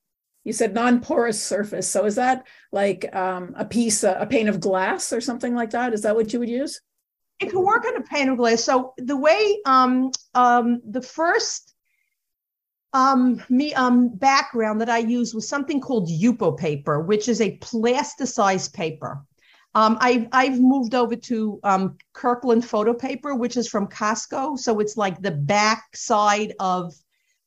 you 0.43 0.53
said 0.53 0.73
non-porous 0.73 1.41
surface? 1.43 1.89
So 1.89 2.05
is 2.05 2.15
that 2.15 2.47
like 2.71 3.13
um, 3.13 3.53
a 3.57 3.65
piece 3.65 4.03
a 4.03 4.25
pane 4.29 4.47
of 4.47 4.61
glass 4.61 5.11
or 5.11 5.19
something 5.19 5.53
like 5.53 5.71
that? 5.71 5.93
Is 5.93 6.03
that 6.03 6.15
what 6.15 6.31
you 6.31 6.39
would 6.39 6.49
use? 6.49 6.79
It 7.39 7.49
can 7.49 7.61
work 7.61 7.85
on 7.85 7.97
a 7.97 8.01
pane 8.01 8.29
of 8.29 8.37
glass 8.37 8.63
so 8.63 8.93
the 8.97 9.17
way 9.17 9.59
um, 9.65 10.11
um, 10.33 10.81
the 10.89 11.01
first 11.01 11.75
um, 12.93 13.43
me 13.49 13.73
um, 13.73 14.09
background 14.09 14.81
that 14.81 14.89
i 14.89 14.97
used 14.97 15.35
was 15.35 15.47
something 15.47 15.79
called 15.79 16.09
yupo 16.09 16.57
paper 16.57 17.01
which 17.01 17.27
is 17.27 17.41
a 17.41 17.57
plasticized 17.59 18.73
paper 18.73 19.21
um, 19.77 19.95
I've 20.01 20.27
I've 20.31 20.59
moved 20.59 20.95
over 20.95 21.15
to 21.15 21.59
um, 21.63 21.97
Kirkland 22.13 22.65
photo 22.65 22.95
paper, 22.95 23.35
which 23.35 23.57
is 23.57 23.67
from 23.69 23.85
Costco. 23.85 24.57
So 24.57 24.79
it's 24.79 24.97
like 24.97 25.21
the 25.21 25.29
back 25.29 25.95
side 25.95 26.53
of 26.59 26.95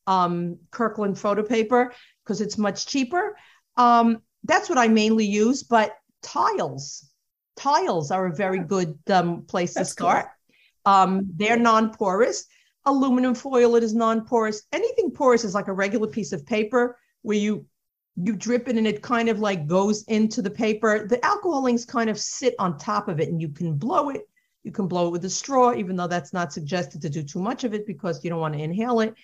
um, 0.07 0.59
Kirkland 0.70 1.18
photo 1.18 1.42
paper 1.42 1.92
because 2.22 2.40
it's 2.40 2.57
much 2.57 2.87
cheaper. 2.87 3.37
Um, 3.76 4.22
that's 4.44 4.68
what 4.68 4.79
I 4.79 4.87
mainly 4.87 5.26
use. 5.26 5.64
But 5.64 5.96
tiles, 6.22 7.11
tiles 7.57 8.12
are 8.12 8.26
a 8.26 8.35
very 8.35 8.61
good 8.61 8.96
um, 9.09 9.42
place 9.42 9.74
that's 9.74 9.88
to 9.88 9.92
start. 9.92 10.26
Cool. 10.87 10.94
Um, 10.94 11.31
they're 11.35 11.59
non-porous. 11.59 12.46
Aluminum 12.87 13.35
foil 13.35 13.77
it 13.77 13.83
is 13.83 13.95
non-porous. 13.95 14.62
Anything 14.73 15.11
porous 15.11 15.45
is 15.45 15.55
like 15.55 15.69
a 15.69 15.73
regular 15.73 16.07
piece 16.07 16.33
of 16.33 16.47
paper 16.47 16.99
where 17.23 17.37
you 17.37 17.66
you 18.16 18.35
drip 18.37 18.69
it 18.69 18.77
and 18.77 18.87
it 18.87 19.03
kind 19.03 19.29
of 19.29 19.38
like 19.38 19.66
goes 19.66 20.03
into 20.05 20.43
the 20.43 20.51
paper. 20.51 21.07
The 21.07 21.25
alcohol 21.25 21.66
inks 21.66 21.85
kind 21.85 22.11
of 22.11 22.19
sit 22.19 22.55
on 22.59 22.77
top 22.77 23.09
of 23.09 23.21
it 23.21 23.29
and 23.29 23.40
you 23.40 23.49
can 23.49 23.75
blow 23.75 24.11
it. 24.11 24.29
You 24.62 24.73
can 24.73 24.88
blow 24.88 25.09
it 25.09 25.11
with 25.11 25.25
a 25.25 25.31
straw, 25.31 25.75
even 25.75 25.97
though 25.97 26.07
that's 26.07 26.33
not 26.33 26.53
suggested 26.53 27.01
to 27.03 27.11
do 27.11 27.23
too 27.23 27.40
much 27.40 27.64
of 27.64 27.73
it 27.73 27.87
because 27.87 28.23
you 28.23 28.31
don't 28.31 28.40
want 28.40 28.55
to 28.55 28.62
inhale 28.62 29.01
it. 29.01 29.14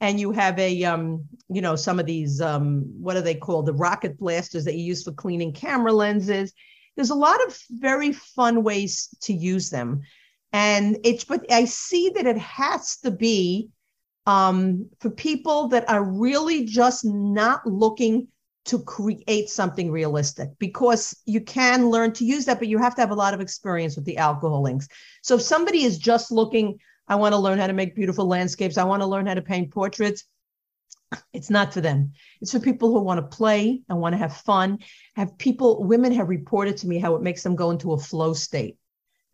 And 0.00 0.20
you 0.20 0.32
have 0.32 0.58
a, 0.58 0.84
um, 0.84 1.24
you 1.48 1.62
know, 1.62 1.76
some 1.76 2.00
of 2.00 2.06
these, 2.06 2.40
um, 2.40 2.82
what 3.00 3.16
are 3.16 3.22
they 3.22 3.36
called? 3.36 3.66
The 3.66 3.72
rocket 3.72 4.18
blasters 4.18 4.64
that 4.64 4.74
you 4.74 4.84
use 4.84 5.04
for 5.04 5.12
cleaning 5.12 5.52
camera 5.52 5.92
lenses. 5.92 6.52
There's 6.96 7.10
a 7.10 7.14
lot 7.14 7.42
of 7.46 7.58
very 7.70 8.12
fun 8.12 8.64
ways 8.64 9.08
to 9.22 9.32
use 9.32 9.70
them. 9.70 10.02
And 10.52 10.98
it's, 11.04 11.24
but 11.24 11.50
I 11.50 11.64
see 11.64 12.10
that 12.10 12.26
it 12.26 12.38
has 12.38 12.98
to 12.98 13.10
be 13.10 13.70
um, 14.26 14.88
for 15.00 15.10
people 15.10 15.68
that 15.68 15.88
are 15.88 16.04
really 16.04 16.64
just 16.64 17.04
not 17.04 17.66
looking 17.66 18.28
to 18.64 18.78
create 18.78 19.48
something 19.48 19.90
realistic 19.90 20.50
because 20.58 21.16
you 21.26 21.40
can 21.40 21.88
learn 21.88 22.12
to 22.12 22.24
use 22.24 22.44
that, 22.44 22.58
but 22.58 22.68
you 22.68 22.78
have 22.78 22.94
to 22.94 23.00
have 23.00 23.10
a 23.10 23.14
lot 23.14 23.34
of 23.34 23.40
experience 23.40 23.96
with 23.96 24.04
the 24.04 24.18
alcohol 24.18 24.66
inks. 24.66 24.86
So 25.22 25.34
if 25.36 25.42
somebody 25.42 25.82
is 25.82 25.98
just 25.98 26.30
looking, 26.30 26.78
I 27.08 27.16
want 27.16 27.32
to 27.32 27.38
learn 27.38 27.58
how 27.58 27.66
to 27.66 27.72
make 27.72 27.96
beautiful 27.96 28.26
landscapes, 28.26 28.78
I 28.78 28.84
want 28.84 29.02
to 29.02 29.06
learn 29.06 29.26
how 29.26 29.34
to 29.34 29.42
paint 29.42 29.72
portraits, 29.72 30.24
it's 31.32 31.50
not 31.50 31.74
for 31.74 31.80
them. 31.80 32.12
It's 32.40 32.52
for 32.52 32.60
people 32.60 32.90
who 32.92 33.00
want 33.00 33.18
to 33.18 33.36
play 33.36 33.82
and 33.88 34.00
want 34.00 34.14
to 34.14 34.18
have 34.18 34.36
fun. 34.36 34.78
Have 35.16 35.36
people, 35.38 35.84
women 35.84 36.12
have 36.12 36.28
reported 36.28 36.76
to 36.78 36.86
me 36.86 36.98
how 36.98 37.16
it 37.16 37.22
makes 37.22 37.42
them 37.42 37.56
go 37.56 37.70
into 37.70 37.92
a 37.92 37.98
flow 37.98 38.32
state. 38.32 38.78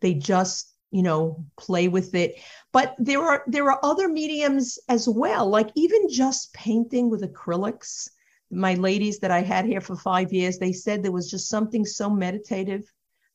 They 0.01 0.13
just, 0.13 0.73
you 0.91 1.03
know, 1.03 1.45
play 1.57 1.87
with 1.87 2.15
it. 2.15 2.39
But 2.71 2.95
there 2.99 3.21
are 3.21 3.43
there 3.47 3.71
are 3.71 3.79
other 3.83 4.07
mediums 4.07 4.79
as 4.89 5.07
well, 5.07 5.49
like 5.49 5.69
even 5.75 6.09
just 6.09 6.53
painting 6.53 7.09
with 7.09 7.21
acrylics 7.21 8.09
my 8.51 8.73
ladies 8.75 9.19
that 9.19 9.31
I 9.31 9.41
had 9.41 9.65
here 9.65 9.81
for 9.81 9.95
five 9.95 10.33
years, 10.33 10.57
they 10.57 10.73
said 10.73 11.03
there 11.03 11.11
was 11.11 11.29
just 11.29 11.49
something 11.49 11.85
so 11.85 12.09
meditative 12.09 12.91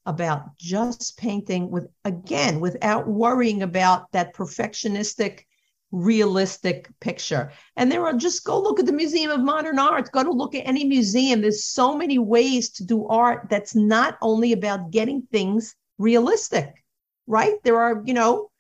about 0.06 0.56
just 0.56 1.16
painting 1.16 1.70
with, 1.70 1.88
again, 2.04 2.60
without 2.60 3.06
worrying 3.06 3.62
about 3.62 4.10
that 4.12 4.34
perfectionistic, 4.34 5.44
realistic 5.92 6.88
picture. 7.00 7.52
And 7.76 7.90
there 7.90 8.04
are 8.04 8.12
just 8.12 8.44
go 8.44 8.60
look 8.60 8.80
at 8.80 8.86
the 8.86 8.92
Museum 8.92 9.30
of 9.30 9.40
Modern 9.40 9.78
Art, 9.78 10.10
go 10.12 10.24
to 10.24 10.32
look 10.32 10.54
at 10.54 10.66
any 10.66 10.84
museum. 10.84 11.40
There's 11.40 11.64
so 11.64 11.96
many 11.96 12.18
ways 12.18 12.70
to 12.70 12.84
do 12.84 13.06
art 13.06 13.46
that's 13.48 13.74
not 13.74 14.18
only 14.20 14.52
about 14.52 14.90
getting 14.90 15.22
things 15.30 15.74
realistic, 15.96 16.83
right? 17.26 17.54
There 17.64 17.80
are, 17.80 18.02
you 18.04 18.14
know, 18.14 18.50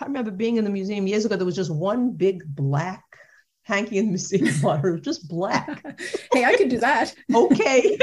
I 0.00 0.04
remember 0.04 0.30
being 0.30 0.56
in 0.56 0.64
the 0.64 0.70
museum 0.70 1.06
years 1.06 1.24
ago, 1.24 1.36
there 1.36 1.46
was 1.46 1.56
just 1.56 1.72
one 1.72 2.12
big 2.12 2.42
black 2.46 3.04
hanky 3.62 3.98
in 3.98 4.06
the 4.06 4.10
museum 4.10 4.54
water, 4.62 4.98
just 4.98 5.28
black. 5.28 5.84
hey, 6.32 6.44
I 6.44 6.56
could 6.56 6.68
do 6.68 6.78
that. 6.78 7.14
okay. 7.34 7.98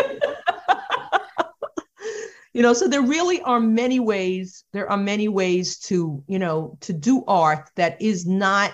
you 2.53 2.61
know, 2.61 2.73
so 2.73 2.87
there 2.87 3.01
really 3.01 3.41
are 3.41 3.59
many 3.59 3.99
ways, 3.99 4.63
there 4.73 4.89
are 4.89 4.97
many 4.97 5.27
ways 5.27 5.79
to, 5.79 6.23
you 6.27 6.39
know, 6.39 6.77
to 6.81 6.93
do 6.93 7.23
art 7.27 7.69
that 7.75 8.01
is 8.01 8.25
not 8.25 8.73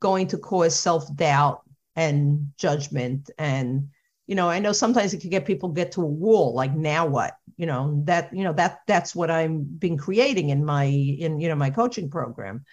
going 0.00 0.26
to 0.28 0.38
cause 0.38 0.78
self-doubt 0.78 1.62
and 1.98 2.52
judgment 2.56 3.28
and 3.38 3.88
you 4.28 4.36
know 4.36 4.48
i 4.48 4.60
know 4.60 4.70
sometimes 4.70 5.12
it 5.12 5.20
can 5.20 5.30
get 5.30 5.44
people 5.44 5.68
get 5.68 5.90
to 5.90 6.02
a 6.02 6.06
wall 6.06 6.54
like 6.54 6.72
now 6.72 7.04
what 7.04 7.34
you 7.58 7.66
know 7.66 8.00
that 8.04 8.32
you 8.32 8.44
know 8.44 8.54
that 8.54 8.80
that's 8.86 9.14
what 9.14 9.30
i'm 9.30 9.64
been 9.64 9.98
creating 9.98 10.48
in 10.48 10.64
my 10.64 10.84
in 10.84 11.38
you 11.38 11.48
know 11.48 11.54
my 11.54 11.68
coaching 11.68 12.08
program 12.08 12.64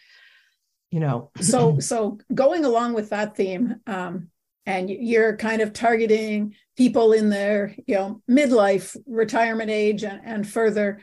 you 0.96 1.02
know. 1.02 1.30
So 1.42 1.80
so 1.80 2.20
going 2.34 2.64
along 2.64 2.94
with 2.94 3.10
that 3.10 3.36
theme 3.36 3.82
um, 3.86 4.30
and 4.66 4.90
you're 4.90 5.36
kind 5.36 5.62
of 5.62 5.74
targeting 5.74 6.56
people 6.78 7.12
in 7.12 7.30
their 7.30 7.76
you 7.86 7.96
know 7.96 8.22
midlife 8.30 8.96
retirement 9.06 9.70
age 9.70 10.06
and, 10.06 10.22
and 10.24 10.48
further 10.48 11.02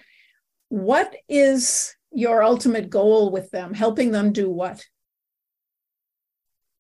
what 0.71 1.15
is 1.29 1.95
your 2.11 2.43
ultimate 2.43 2.89
goal 2.89 3.31
with 3.31 3.51
them? 3.51 3.75
Helping 3.75 4.13
them 4.13 4.33
do 4.33 4.49
what? 4.49 4.83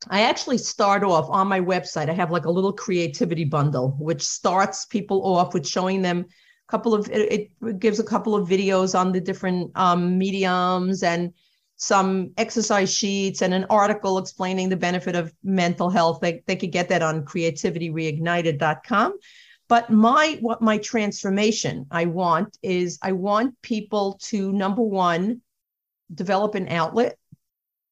I 0.08 0.22
actually 0.22 0.58
start 0.58 1.04
off 1.04 1.28
on 1.28 1.48
my 1.48 1.60
website. 1.60 2.08
I 2.08 2.14
have 2.14 2.30
like 2.30 2.46
a 2.46 2.50
little 2.50 2.72
creativity 2.72 3.44
bundle, 3.44 3.94
which 4.00 4.22
starts 4.22 4.86
people 4.86 5.22
off 5.22 5.52
with 5.52 5.66
showing 5.66 6.00
them 6.00 6.24
couple 6.72 6.94
of, 6.94 7.06
it, 7.10 7.50
it 7.60 7.78
gives 7.78 8.00
a 8.00 8.04
couple 8.04 8.34
of 8.34 8.48
videos 8.48 8.98
on 8.98 9.12
the 9.12 9.20
different 9.20 9.70
um, 9.74 10.16
mediums 10.16 11.02
and 11.02 11.34
some 11.76 12.30
exercise 12.38 12.90
sheets 12.90 13.42
and 13.42 13.52
an 13.52 13.66
article 13.68 14.16
explaining 14.16 14.70
the 14.70 14.76
benefit 14.76 15.14
of 15.14 15.34
mental 15.44 15.90
health. 15.90 16.20
They, 16.22 16.42
they 16.46 16.56
could 16.56 16.72
get 16.72 16.88
that 16.88 17.02
on 17.02 17.26
creativityreignited.com. 17.26 19.18
But 19.68 19.90
my 19.90 20.38
what 20.40 20.62
my 20.62 20.78
transformation 20.78 21.86
I 21.90 22.06
want 22.06 22.56
is 22.62 22.98
I 23.02 23.12
want 23.12 23.60
people 23.60 24.18
to 24.30 24.50
number 24.52 24.82
one, 24.82 25.42
develop 26.14 26.54
an 26.54 26.68
outlet, 26.68 27.18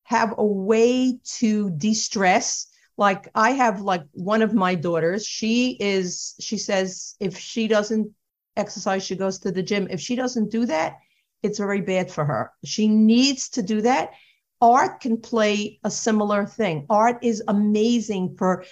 have 0.04 0.34
a 0.38 0.44
way 0.44 1.18
to 1.38 1.70
de-stress. 1.70 2.66
Like 2.96 3.28
I 3.34 3.50
have 3.50 3.82
like 3.82 4.04
one 4.12 4.40
of 4.40 4.54
my 4.54 4.74
daughters, 4.74 5.26
she 5.26 5.76
is, 5.80 6.34
she 6.40 6.56
says 6.56 7.14
if 7.20 7.38
she 7.38 7.68
doesn't 7.68 8.14
exercise, 8.60 9.04
she 9.04 9.16
goes 9.16 9.38
to 9.40 9.50
the 9.50 9.62
gym. 9.62 9.88
If 9.90 10.00
she 10.00 10.14
doesn't 10.14 10.50
do 10.50 10.66
that, 10.66 10.98
it's 11.42 11.58
very 11.58 11.80
bad 11.80 12.10
for 12.10 12.24
her. 12.24 12.52
She 12.64 12.86
needs 12.86 13.48
to 13.50 13.62
do 13.62 13.80
that. 13.82 14.10
Art 14.60 15.00
can 15.00 15.16
play 15.16 15.80
a 15.84 15.90
similar 15.90 16.46
thing. 16.46 16.86
Art 16.90 17.18
is 17.22 17.42
amazing 17.48 18.36
for 18.36 18.64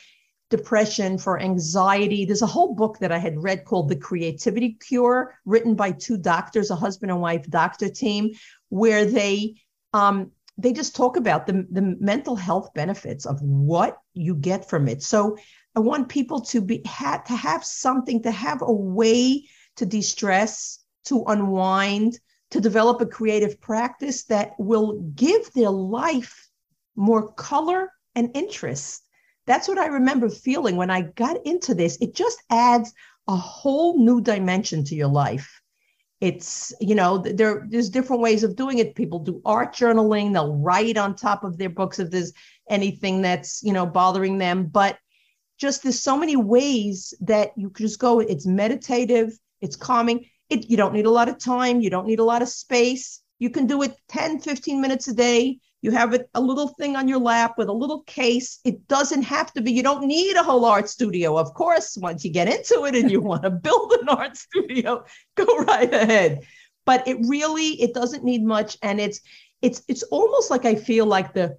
depression, 0.51 1.18
for 1.18 1.40
anxiety. 1.40 2.24
There's 2.24 2.42
a 2.42 2.46
whole 2.46 2.74
book 2.74 2.98
that 2.98 3.12
I 3.12 3.18
had 3.18 3.42
read 3.42 3.64
called 3.64 3.88
The 3.88 3.96
Creativity 3.96 4.77
Cure, 4.87 5.35
written 5.44 5.74
by 5.74 5.92
two 5.92 6.18
doctors, 6.18 6.70
a 6.70 6.77
husband 6.77 7.11
and 7.11 7.20
wife 7.20 7.48
doctor 7.48 7.88
team, 7.88 8.33
where 8.68 9.05
they 9.05 9.55
um, 9.92 10.33
they 10.59 10.72
just 10.72 10.96
talk 10.96 11.16
about 11.16 11.46
the, 11.46 11.66
the 11.70 11.96
mental 12.01 12.35
health 12.35 12.74
benefits 12.74 13.24
of 13.27 13.40
what 13.40 13.98
you 14.12 14.35
get 14.35 14.68
from 14.68 14.88
it. 14.88 15.03
So 15.03 15.38
I 15.77 15.81
want 15.81 16.09
people 16.09 16.40
to 16.53 16.61
be 16.61 16.83
ha- 16.85 17.22
to 17.29 17.37
have 17.37 17.64
something, 17.64 18.22
to 18.24 18.33
have 18.33 18.62
a 18.62 18.72
way 18.72 19.44
to 19.79 19.87
de-stress, 19.87 20.85
to 21.07 21.25
unwind, 21.25 22.19
to 22.51 22.61
develop 22.61 23.01
a 23.01 23.07
creative 23.07 23.61
practice 23.61 24.25
that 24.25 24.53
will 24.59 25.01
give 25.14 25.53
their 25.53 25.71
life 25.71 26.49
more 26.97 27.33
color 27.33 27.93
and 28.14 28.31
interest. 28.35 29.03
That's 29.47 29.69
what 29.69 29.79
I 29.79 29.87
remember 29.87 30.29
feeling 30.29 30.77
when 30.77 30.91
I 30.91 31.03
got 31.03 31.47
into 31.47 31.75
this. 31.75 31.97
It 32.01 32.14
just 32.14 32.43
adds 32.51 32.93
a 33.29 33.37
whole 33.37 33.99
new 33.99 34.21
dimension 34.21 34.85
to 34.85 34.95
your 34.95 35.09
life. 35.09 35.62
It's, 36.21 36.73
you 36.81 36.95
know, 36.95 37.19
there, 37.19 37.67
there's 37.69 37.91
different 37.91 38.23
ways 38.23 38.43
of 38.43 38.57
doing 38.57 38.79
it. 38.79 38.97
People 38.97 39.21
do 39.21 39.41
art 39.45 39.73
journaling, 39.75 40.33
they'll 40.33 40.57
write 40.57 40.99
on 40.99 41.14
top 41.14 41.45
of 41.45 41.57
their 41.57 41.69
books 41.69 41.99
if 41.99 42.11
there's 42.11 42.33
anything 42.69 43.23
that's, 43.23 43.62
you 43.62 43.73
know, 43.73 43.87
bothering 43.87 44.38
them. 44.38 44.67
But 44.67 44.99
just 45.59 45.83
there's 45.83 46.01
so 46.01 46.17
many 46.17 46.37
ways 46.37 47.14
that 47.21 47.53
you 47.57 47.71
can 47.71 47.87
just 47.87 48.01
go, 48.01 48.21
it's 48.21 48.47
meditative, 48.47 49.38
it's 49.61 49.77
calming 49.77 50.27
it, 50.51 50.71
you 50.71 50.77
don't 50.77 50.94
need 50.94 51.07
a 51.07 51.11
lot 51.11 51.29
of 51.29 51.38
time. 51.38 51.81
You 51.81 51.90
don't 51.90 52.07
need 52.07 52.21
a 52.21 52.25
lot 52.25 52.42
of 52.42 52.49
space. 52.49 53.21
You 53.38 53.51
can 53.51 53.66
do 53.66 53.83
it 53.83 53.94
10, 54.09 54.40
15 54.40 54.81
minutes 54.81 55.09
a 55.09 55.14
day. 55.14 55.59
You 55.81 55.92
have 55.92 56.12
it, 56.14 56.29
a 56.35 56.40
little 56.40 56.68
thing 56.68 56.97
on 56.97 57.07
your 57.07 57.21
lap 57.21 57.55
with 57.57 57.68
a 57.68 57.73
little 57.73 58.03
case. 58.03 58.59
It 58.64 58.88
doesn't 58.88 59.23
have 59.23 59.53
to 59.53 59.61
be, 59.61 59.71
you 59.73 59.83
don't 59.83 60.07
need 60.07 60.37
a 60.37 60.42
whole 60.42 60.64
art 60.64 60.88
studio. 60.88 61.38
Of 61.38 61.55
course, 61.55 61.97
once 62.01 62.25
you 62.25 62.33
get 62.33 62.49
into 62.49 62.85
it 62.87 62.97
and 62.97 63.11
you 63.11 63.21
want 63.21 63.42
to 63.42 63.51
build 63.66 63.92
an 63.92 64.09
art 64.09 64.37
studio, 64.37 65.05
go 65.37 65.44
right 65.59 65.92
ahead. 65.92 66.40
but 66.88 67.07
it 67.07 67.18
really 67.27 67.81
it 67.83 67.92
doesn't 67.92 68.25
need 68.25 68.42
much 68.42 68.79
and 68.83 68.99
it's 68.99 69.21
it's 69.61 69.83
it's 69.88 70.03
almost 70.05 70.51
like 70.51 70.64
i 70.64 70.75
feel 70.75 71.05
like 71.05 71.35
the 71.35 71.55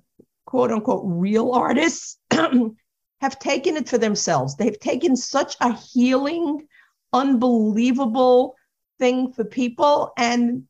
quote 0.46 0.72
unquote 0.72 1.04
real 1.06 1.52
artists 1.52 2.18
have 3.22 3.38
taken 3.38 3.78
it 3.78 3.88
for 3.88 4.00
themselves 4.00 4.56
they've 4.56 4.80
taken 4.80 5.16
such 5.16 5.56
a 5.62 5.72
healing 5.72 6.68
unbelievable 7.13 8.56
thing 9.00 9.32
for 9.32 9.43
people 9.43 10.12
and 10.17 10.63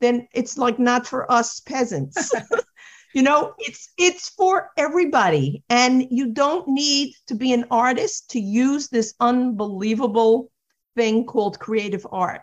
then 0.00 0.28
it's 0.32 0.58
like 0.58 0.78
not 0.78 1.06
for 1.06 1.30
us 1.30 1.60
peasants. 1.60 2.32
You 3.14 3.22
know 3.22 3.54
it's 3.58 3.94
it's 3.96 4.28
for 4.28 4.72
everybody 4.76 5.62
and 5.70 6.06
you 6.10 6.34
don't 6.34 6.68
need 6.68 7.14
to 7.28 7.34
be 7.34 7.54
an 7.54 7.64
artist 7.70 8.28
to 8.32 8.38
use 8.38 8.88
this 8.88 9.14
unbelievable 9.20 10.50
thing 10.96 11.24
called 11.24 11.58
creative 11.58 12.06
art 12.12 12.42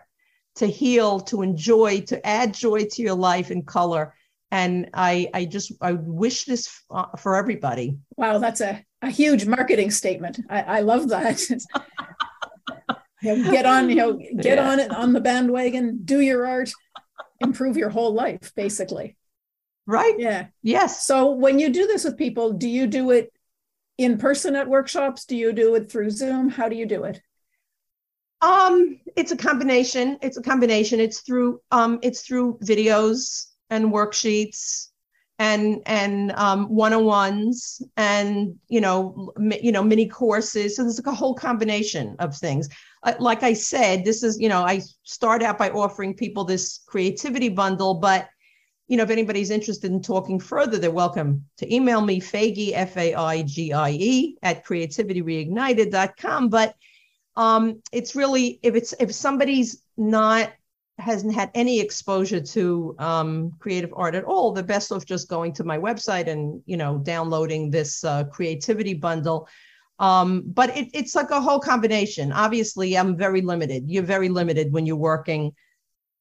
to 0.56 0.66
heal 0.66 1.20
to 1.20 1.42
enjoy 1.42 2.00
to 2.08 2.26
add 2.26 2.54
joy 2.54 2.86
to 2.86 3.02
your 3.02 3.14
life 3.14 3.52
in 3.52 3.62
color. 3.62 4.14
And 4.50 4.90
i 4.94 5.28
i 5.32 5.44
just 5.44 5.70
i 5.80 5.92
wish 5.92 6.44
this 6.44 6.68
uh, 6.90 7.16
for 7.18 7.36
everybody. 7.36 7.96
Wow 8.16 8.38
that's 8.38 8.60
a, 8.60 8.84
a 9.00 9.10
huge 9.10 9.46
marketing 9.46 9.92
statement. 9.92 10.40
I, 10.50 10.62
I 10.62 10.80
love 10.80 11.08
that 11.10 11.40
you 13.24 13.36
know, 13.36 13.50
get 13.50 13.66
on 13.66 13.88
you 13.88 13.94
know 13.96 14.12
get 14.14 14.58
yeah. 14.58 14.70
on 14.70 14.78
it 14.78 14.90
on 14.90 15.12
the 15.12 15.20
bandwagon 15.20 16.00
do 16.04 16.20
your 16.20 16.46
art 16.46 16.70
improve 17.40 17.76
your 17.76 17.90
whole 17.90 18.14
life 18.14 18.52
basically. 18.54 19.16
Right. 19.86 20.14
Yeah. 20.18 20.46
Yes. 20.62 21.06
So 21.06 21.32
when 21.32 21.58
you 21.58 21.68
do 21.70 21.86
this 21.86 22.04
with 22.04 22.16
people 22.16 22.52
do 22.52 22.68
you 22.68 22.86
do 22.86 23.10
it 23.10 23.32
in 23.98 24.18
person 24.18 24.56
at 24.56 24.68
workshops? 24.68 25.24
Do 25.24 25.36
you 25.36 25.52
do 25.52 25.74
it 25.74 25.90
through 25.90 26.10
zoom? 26.10 26.48
How 26.48 26.68
do 26.68 26.76
you 26.76 26.86
do 26.86 27.04
it? 27.04 27.20
Um 28.40 29.00
it's 29.16 29.32
a 29.32 29.36
combination. 29.36 30.18
It's 30.22 30.36
a 30.36 30.42
combination. 30.42 31.00
It's 31.00 31.20
through 31.20 31.60
um 31.70 31.98
it's 32.02 32.22
through 32.22 32.58
videos 32.62 33.46
and 33.70 33.92
worksheets 33.92 34.88
and 35.44 35.82
and 35.84 36.32
um, 36.32 36.66
one-on-ones 36.68 37.82
and 37.98 38.54
you 38.68 38.80
know 38.80 39.30
mi- 39.36 39.60
you 39.62 39.72
know 39.72 39.82
mini 39.82 40.08
courses. 40.08 40.76
So 40.76 40.82
there's 40.82 40.98
like 40.98 41.12
a 41.12 41.20
whole 41.22 41.34
combination 41.34 42.16
of 42.18 42.34
things. 42.36 42.68
Uh, 43.04 43.12
like 43.18 43.42
i 43.42 43.52
said 43.52 44.02
this 44.02 44.22
is 44.22 44.40
you 44.40 44.48
know 44.48 44.62
i 44.62 44.80
start 45.02 45.42
out 45.42 45.58
by 45.58 45.68
offering 45.70 46.14
people 46.14 46.42
this 46.42 46.80
creativity 46.86 47.50
bundle 47.50 47.92
but 47.92 48.30
you 48.88 48.96
know 48.96 49.02
if 49.02 49.10
anybody's 49.10 49.50
interested 49.50 49.92
in 49.92 50.00
talking 50.00 50.40
further 50.40 50.78
they're 50.78 50.90
welcome 50.90 51.44
to 51.58 51.74
email 51.74 52.00
me 52.00 52.18
faigie 52.18 52.72
f-a-i-g-i-e 52.72 54.38
at 54.42 54.64
creativityreignited.com 54.64 56.48
but 56.48 56.74
um 57.36 57.82
it's 57.92 58.16
really 58.16 58.58
if 58.62 58.74
it's 58.74 58.94
if 58.98 59.12
somebody's 59.12 59.82
not 59.98 60.50
hasn't 60.98 61.34
had 61.34 61.50
any 61.54 61.80
exposure 61.80 62.40
to 62.40 62.94
um, 62.98 63.52
creative 63.58 63.92
art 63.96 64.14
at 64.14 64.24
all, 64.24 64.52
the 64.52 64.62
best 64.62 64.92
of 64.92 65.04
just 65.04 65.28
going 65.28 65.52
to 65.54 65.64
my 65.64 65.78
website 65.78 66.28
and 66.28 66.62
you 66.66 66.76
know 66.76 66.98
downloading 66.98 67.70
this 67.70 68.04
uh, 68.04 68.24
creativity 68.24 68.94
bundle. 68.94 69.48
Um, 69.98 70.42
but 70.46 70.76
it, 70.76 70.88
it's 70.92 71.14
like 71.14 71.30
a 71.30 71.40
whole 71.40 71.60
combination. 71.60 72.32
Obviously, 72.32 72.96
I'm 72.96 73.16
very 73.16 73.40
limited. 73.40 73.84
You're 73.88 74.02
very 74.02 74.28
limited 74.28 74.72
when 74.72 74.86
you're 74.86 74.96
working 74.96 75.52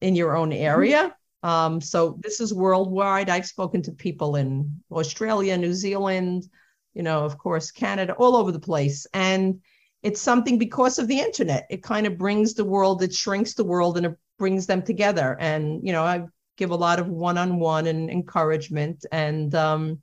in 0.01 0.15
your 0.15 0.36
own 0.36 0.49
mm-hmm. 0.51 0.63
area. 0.63 1.15
Um, 1.43 1.81
so 1.81 2.17
this 2.21 2.39
is 2.39 2.53
worldwide. 2.53 3.29
I've 3.29 3.45
spoken 3.45 3.81
to 3.83 3.91
people 3.91 4.38
in 4.38 4.81
Australia, 4.91 5.57
New 5.57 5.73
Zealand, 5.73 6.47
you 6.93 7.03
know, 7.03 7.25
of 7.25 7.38
course, 7.38 7.71
Canada, 7.71 8.13
all 8.13 8.36
over 8.36 8.51
the 8.51 8.59
place, 8.59 9.05
and 9.13 9.59
it's 10.03 10.21
something 10.21 10.57
because 10.57 10.99
of 10.99 11.07
the 11.07 11.19
internet. 11.19 11.65
It 11.69 11.83
kind 11.83 12.05
of 12.07 12.17
brings 12.17 12.53
the 12.53 12.65
world, 12.65 13.03
it 13.03 13.13
shrinks 13.13 13.53
the 13.53 13.63
world, 13.63 13.97
and 13.97 14.05
it 14.05 14.17
brings 14.43 14.67
them 14.67 14.82
together. 14.82 15.38
And, 15.39 15.79
you 15.88 15.93
know, 15.93 16.03
I 16.03 16.25
give 16.58 16.71
a 16.71 16.75
lot 16.75 16.99
of 16.99 17.08
one 17.08 17.38
on 17.38 17.60
one 17.60 17.88
and 17.88 18.10
encouragement. 18.10 19.06
And 19.10 19.56
um, 19.56 20.01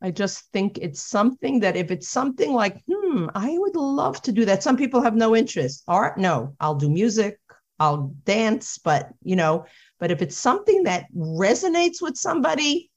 I 0.00 0.10
just 0.10 0.50
think 0.54 0.78
it's 0.78 1.02
something 1.02 1.60
that 1.60 1.76
if 1.76 1.90
it's 1.90 2.08
something 2.08 2.54
like, 2.54 2.80
hmm, 2.90 3.26
I 3.34 3.58
would 3.58 3.76
love 3.76 4.22
to 4.22 4.32
do 4.32 4.46
that. 4.46 4.62
Some 4.62 4.78
people 4.78 5.02
have 5.02 5.14
no 5.14 5.36
interest. 5.36 5.84
Art, 5.86 6.16
no, 6.16 6.56
I'll 6.58 6.74
do 6.74 6.88
music, 6.88 7.38
I'll 7.78 8.14
dance, 8.24 8.78
but, 8.78 9.10
you 9.22 9.36
know, 9.36 9.66
but 10.00 10.10
if 10.10 10.22
it's 10.22 10.38
something 10.38 10.84
that 10.84 11.04
resonates 11.14 12.00
with 12.00 12.16
somebody, 12.16 12.90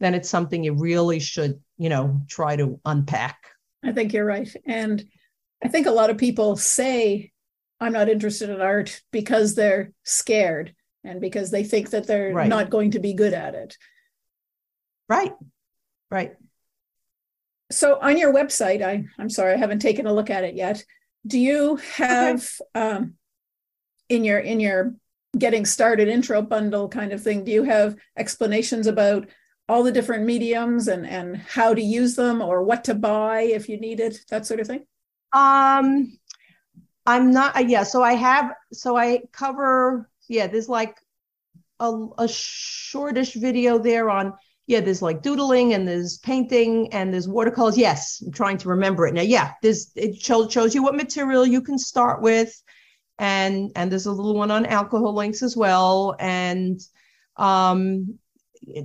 then 0.00 0.12
it's 0.12 0.28
something 0.28 0.64
you 0.64 0.74
really 0.74 1.18
should, 1.18 1.58
you 1.78 1.88
know, 1.88 2.20
try 2.28 2.56
to 2.56 2.78
unpack. 2.84 3.38
I 3.82 3.92
think 3.92 4.12
you're 4.12 4.26
right. 4.26 4.54
And 4.66 5.02
I 5.64 5.68
think 5.68 5.86
a 5.86 5.98
lot 5.98 6.10
of 6.10 6.18
people 6.18 6.56
say 6.56 7.32
I'm 7.80 7.92
not 7.92 8.08
interested 8.08 8.50
in 8.50 8.60
art 8.60 9.02
because 9.10 9.54
they're 9.54 9.92
scared 10.04 10.74
and 11.04 11.20
because 11.20 11.50
they 11.50 11.64
think 11.64 11.90
that 11.90 12.06
they're 12.06 12.32
right. 12.32 12.48
not 12.48 12.70
going 12.70 12.92
to 12.92 12.98
be 12.98 13.14
good 13.14 13.34
at 13.34 13.54
it. 13.54 13.76
Right. 15.08 15.32
Right. 16.10 16.34
So 17.70 17.98
on 18.00 18.16
your 18.16 18.32
website, 18.32 18.82
I, 18.82 19.04
I'm 19.18 19.30
sorry, 19.30 19.54
I 19.54 19.56
haven't 19.56 19.80
taken 19.80 20.06
a 20.06 20.14
look 20.14 20.30
at 20.30 20.44
it 20.44 20.54
yet. 20.54 20.84
Do 21.26 21.38
you 21.38 21.76
have 21.96 22.48
okay. 22.76 22.88
um, 22.88 23.14
in 24.08 24.24
your 24.24 24.38
in 24.38 24.60
your 24.60 24.94
getting 25.36 25.66
started 25.66 26.08
intro 26.08 26.42
bundle 26.42 26.88
kind 26.88 27.12
of 27.12 27.22
thing, 27.22 27.44
do 27.44 27.50
you 27.50 27.64
have 27.64 27.96
explanations 28.16 28.86
about 28.86 29.28
all 29.68 29.82
the 29.82 29.92
different 29.92 30.24
mediums 30.24 30.86
and 30.86 31.06
and 31.06 31.36
how 31.36 31.74
to 31.74 31.82
use 31.82 32.14
them 32.14 32.40
or 32.40 32.62
what 32.62 32.84
to 32.84 32.94
buy 32.94 33.42
if 33.42 33.68
you 33.68 33.78
need 33.78 34.00
it, 34.00 34.20
that 34.30 34.46
sort 34.46 34.60
of 34.60 34.66
thing? 34.66 34.86
Um 35.32 36.18
I'm 37.06 37.30
not, 37.30 37.56
uh, 37.56 37.60
yeah. 37.60 37.84
So 37.84 38.02
I 38.02 38.14
have, 38.14 38.52
so 38.72 38.96
I 38.96 39.22
cover, 39.32 40.10
yeah, 40.28 40.46
there's 40.46 40.68
like 40.68 40.96
a, 41.78 41.92
a 42.18 42.28
shortish 42.28 43.34
video 43.34 43.78
there 43.78 44.10
on, 44.10 44.32
yeah, 44.66 44.80
there's 44.80 45.02
like 45.02 45.22
doodling 45.22 45.74
and 45.74 45.86
there's 45.86 46.18
painting 46.18 46.92
and 46.92 47.12
there's 47.12 47.28
watercolors. 47.28 47.78
Yes, 47.78 48.22
I'm 48.24 48.32
trying 48.32 48.58
to 48.58 48.70
remember 48.70 49.06
it 49.06 49.14
now. 49.14 49.22
Yeah, 49.22 49.52
there's, 49.62 49.92
it 49.94 50.20
shows, 50.20 50.52
shows 50.52 50.74
you 50.74 50.82
what 50.82 50.96
material 50.96 51.46
you 51.46 51.60
can 51.60 51.78
start 51.78 52.22
with. 52.22 52.60
And, 53.18 53.70
and 53.76 53.90
there's 53.90 54.06
a 54.06 54.12
little 54.12 54.34
one 54.34 54.50
on 54.50 54.66
alcohol 54.66 55.20
inks 55.20 55.42
as 55.42 55.56
well. 55.56 56.16
And, 56.18 56.80
um, 57.36 58.18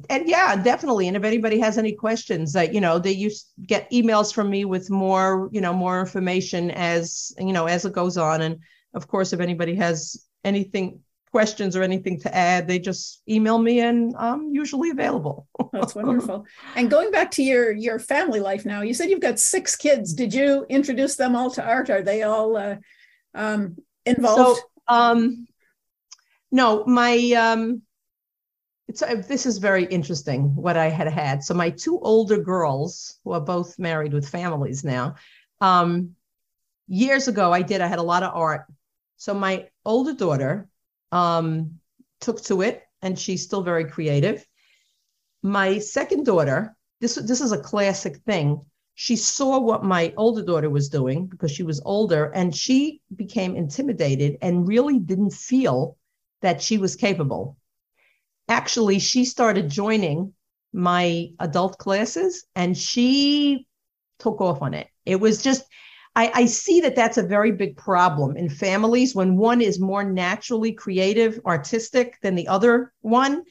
and 0.09 0.27
yeah, 0.27 0.55
definitely. 0.55 1.07
And 1.07 1.17
if 1.17 1.23
anybody 1.23 1.59
has 1.59 1.77
any 1.77 1.93
questions, 1.93 2.53
that 2.53 2.73
you 2.73 2.81
know, 2.81 2.99
they 2.99 3.11
used 3.11 3.47
get 3.65 3.89
emails 3.91 4.33
from 4.33 4.49
me 4.49 4.65
with 4.65 4.89
more, 4.89 5.49
you 5.51 5.61
know, 5.61 5.73
more 5.73 5.99
information 5.99 6.71
as 6.71 7.31
you 7.39 7.53
know 7.53 7.65
as 7.65 7.85
it 7.85 7.93
goes 7.93 8.17
on. 8.17 8.41
And 8.41 8.59
of 8.93 9.07
course, 9.07 9.33
if 9.33 9.39
anybody 9.39 9.75
has 9.75 10.25
anything 10.43 10.99
questions 11.31 11.75
or 11.75 11.81
anything 11.81 12.19
to 12.19 12.35
add, 12.35 12.67
they 12.67 12.77
just 12.77 13.21
email 13.27 13.57
me, 13.57 13.79
and 13.79 14.13
I'm 14.17 14.53
usually 14.53 14.89
available. 14.89 15.47
That's 15.71 15.95
wonderful. 15.95 16.45
And 16.75 16.89
going 16.89 17.11
back 17.11 17.31
to 17.31 17.43
your 17.43 17.71
your 17.71 17.99
family 17.99 18.39
life 18.39 18.65
now, 18.65 18.81
you 18.81 18.93
said 18.93 19.09
you've 19.09 19.19
got 19.19 19.39
six 19.39 19.75
kids. 19.75 20.13
Did 20.13 20.33
you 20.33 20.65
introduce 20.69 21.15
them 21.15 21.35
all 21.35 21.49
to 21.51 21.63
art? 21.63 21.89
Are 21.89 22.03
they 22.03 22.23
all 22.23 22.57
uh, 22.57 22.75
um, 23.33 23.77
involved? 24.05 24.59
So, 24.59 24.95
um, 24.95 25.47
no, 26.51 26.85
my 26.85 27.15
um, 27.31 27.81
it's 28.87 29.01
uh, 29.01 29.21
this 29.27 29.45
is 29.45 29.57
very 29.57 29.85
interesting 29.85 30.55
what 30.55 30.77
I 30.77 30.89
had 30.89 31.07
had. 31.07 31.43
So 31.43 31.53
my 31.53 31.69
two 31.69 31.99
older 31.99 32.37
girls, 32.37 33.19
who 33.23 33.31
are 33.31 33.41
both 33.41 33.79
married 33.79 34.13
with 34.13 34.27
families 34.27 34.83
now, 34.83 35.15
um, 35.61 36.15
years 36.87 37.27
ago 37.27 37.51
I 37.53 37.61
did. 37.61 37.81
I 37.81 37.87
had 37.87 37.99
a 37.99 38.03
lot 38.03 38.23
of 38.23 38.35
art. 38.35 38.65
So 39.17 39.33
my 39.33 39.69
older 39.85 40.13
daughter 40.13 40.67
um, 41.11 41.79
took 42.19 42.41
to 42.43 42.61
it, 42.61 42.83
and 43.01 43.17
she's 43.17 43.43
still 43.43 43.61
very 43.61 43.85
creative. 43.85 44.45
My 45.43 45.79
second 45.79 46.25
daughter, 46.25 46.75
this 46.99 47.15
this 47.15 47.41
is 47.41 47.51
a 47.51 47.61
classic 47.61 48.17
thing. 48.17 48.61
She 48.95 49.15
saw 49.15 49.59
what 49.59 49.83
my 49.83 50.13
older 50.17 50.43
daughter 50.43 50.69
was 50.69 50.89
doing 50.89 51.27
because 51.27 51.51
she 51.51 51.63
was 51.63 51.81
older, 51.85 52.25
and 52.33 52.53
she 52.55 53.01
became 53.15 53.55
intimidated 53.55 54.37
and 54.41 54.67
really 54.67 54.99
didn't 54.99 55.33
feel 55.33 55.97
that 56.41 56.61
she 56.61 56.77
was 56.77 56.95
capable 56.95 57.57
actually 58.51 58.99
she 58.99 59.23
started 59.23 59.69
joining 59.69 60.33
my 60.73 61.29
adult 61.39 61.77
classes 61.77 62.45
and 62.55 62.77
she 62.77 63.65
took 64.19 64.41
off 64.41 64.61
on 64.61 64.73
it. 64.73 64.87
It 65.05 65.19
was 65.19 65.41
just, 65.41 65.63
I, 66.15 66.31
I, 66.35 66.45
see 66.45 66.81
that 66.81 66.95
that's 66.95 67.17
a 67.17 67.23
very 67.23 67.53
big 67.53 67.77
problem 67.77 68.35
in 68.35 68.49
families 68.49 69.15
when 69.15 69.37
one 69.37 69.61
is 69.61 69.79
more 69.79 70.03
naturally 70.03 70.73
creative, 70.73 71.39
artistic 71.45 72.17
than 72.21 72.35
the 72.35 72.49
other 72.49 72.93
one 72.99 73.43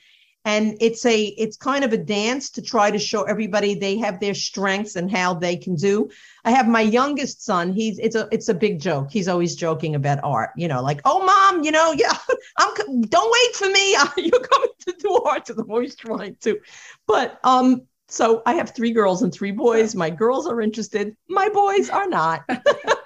and 0.44 0.76
it's 0.80 1.04
a 1.04 1.24
it's 1.38 1.56
kind 1.56 1.84
of 1.84 1.92
a 1.92 1.98
dance 1.98 2.50
to 2.50 2.62
try 2.62 2.90
to 2.90 2.98
show 2.98 3.22
everybody 3.24 3.74
they 3.74 3.98
have 3.98 4.20
their 4.20 4.34
strengths 4.34 4.96
and 4.96 5.10
how 5.10 5.34
they 5.34 5.56
can 5.56 5.74
do. 5.74 6.08
I 6.44 6.50
have 6.52 6.66
my 6.66 6.80
youngest 6.80 7.44
son. 7.44 7.72
He's 7.72 7.98
it's 7.98 8.16
a 8.16 8.26
it's 8.32 8.48
a 8.48 8.54
big 8.54 8.80
joke. 8.80 9.10
He's 9.10 9.28
always 9.28 9.54
joking 9.54 9.94
about 9.94 10.18
art 10.24 10.50
you 10.56 10.68
know 10.68 10.82
like 10.82 11.00
oh 11.04 11.24
mom 11.24 11.64
you 11.64 11.70
know 11.70 11.92
yeah 11.92 12.16
i'm 12.58 13.02
don't 13.02 13.32
wait 13.32 13.56
for 13.56 13.68
me. 13.68 13.96
You're 14.28 14.40
coming 14.40 14.70
to 14.86 14.94
do 14.98 15.14
art. 15.26 15.50
And 15.50 15.60
i'm 15.60 15.70
always 15.70 15.94
trying 15.94 16.36
to. 16.42 16.58
But 17.06 17.38
um 17.44 17.82
so 18.08 18.42
i 18.46 18.54
have 18.54 18.74
three 18.74 18.92
girls 18.92 19.22
and 19.22 19.32
three 19.32 19.52
boys. 19.52 19.94
My 19.94 20.10
girls 20.10 20.46
are 20.46 20.60
interested. 20.62 21.16
My 21.28 21.50
boys 21.50 21.90
are 21.90 22.08
not 22.08 22.48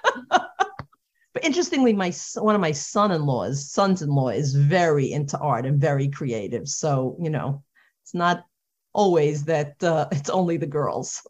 but 1.35 1.43
interestingly, 1.43 1.91
my 1.91 2.13
one 2.35 2.55
of 2.55 2.61
my 2.61 2.71
son-in-laws, 2.71 3.69
sons-in-law, 3.69 4.29
is 4.29 4.55
very 4.55 5.11
into 5.11 5.37
art 5.37 5.65
and 5.65 5.81
very 5.81 6.07
creative. 6.07 6.65
So 6.69 7.17
you 7.21 7.29
know, 7.29 7.61
it's 8.03 8.13
not 8.13 8.45
always 8.93 9.43
that 9.43 9.83
uh, 9.83 10.07
it's 10.13 10.29
only 10.29 10.55
the 10.55 10.65
girls. 10.65 11.27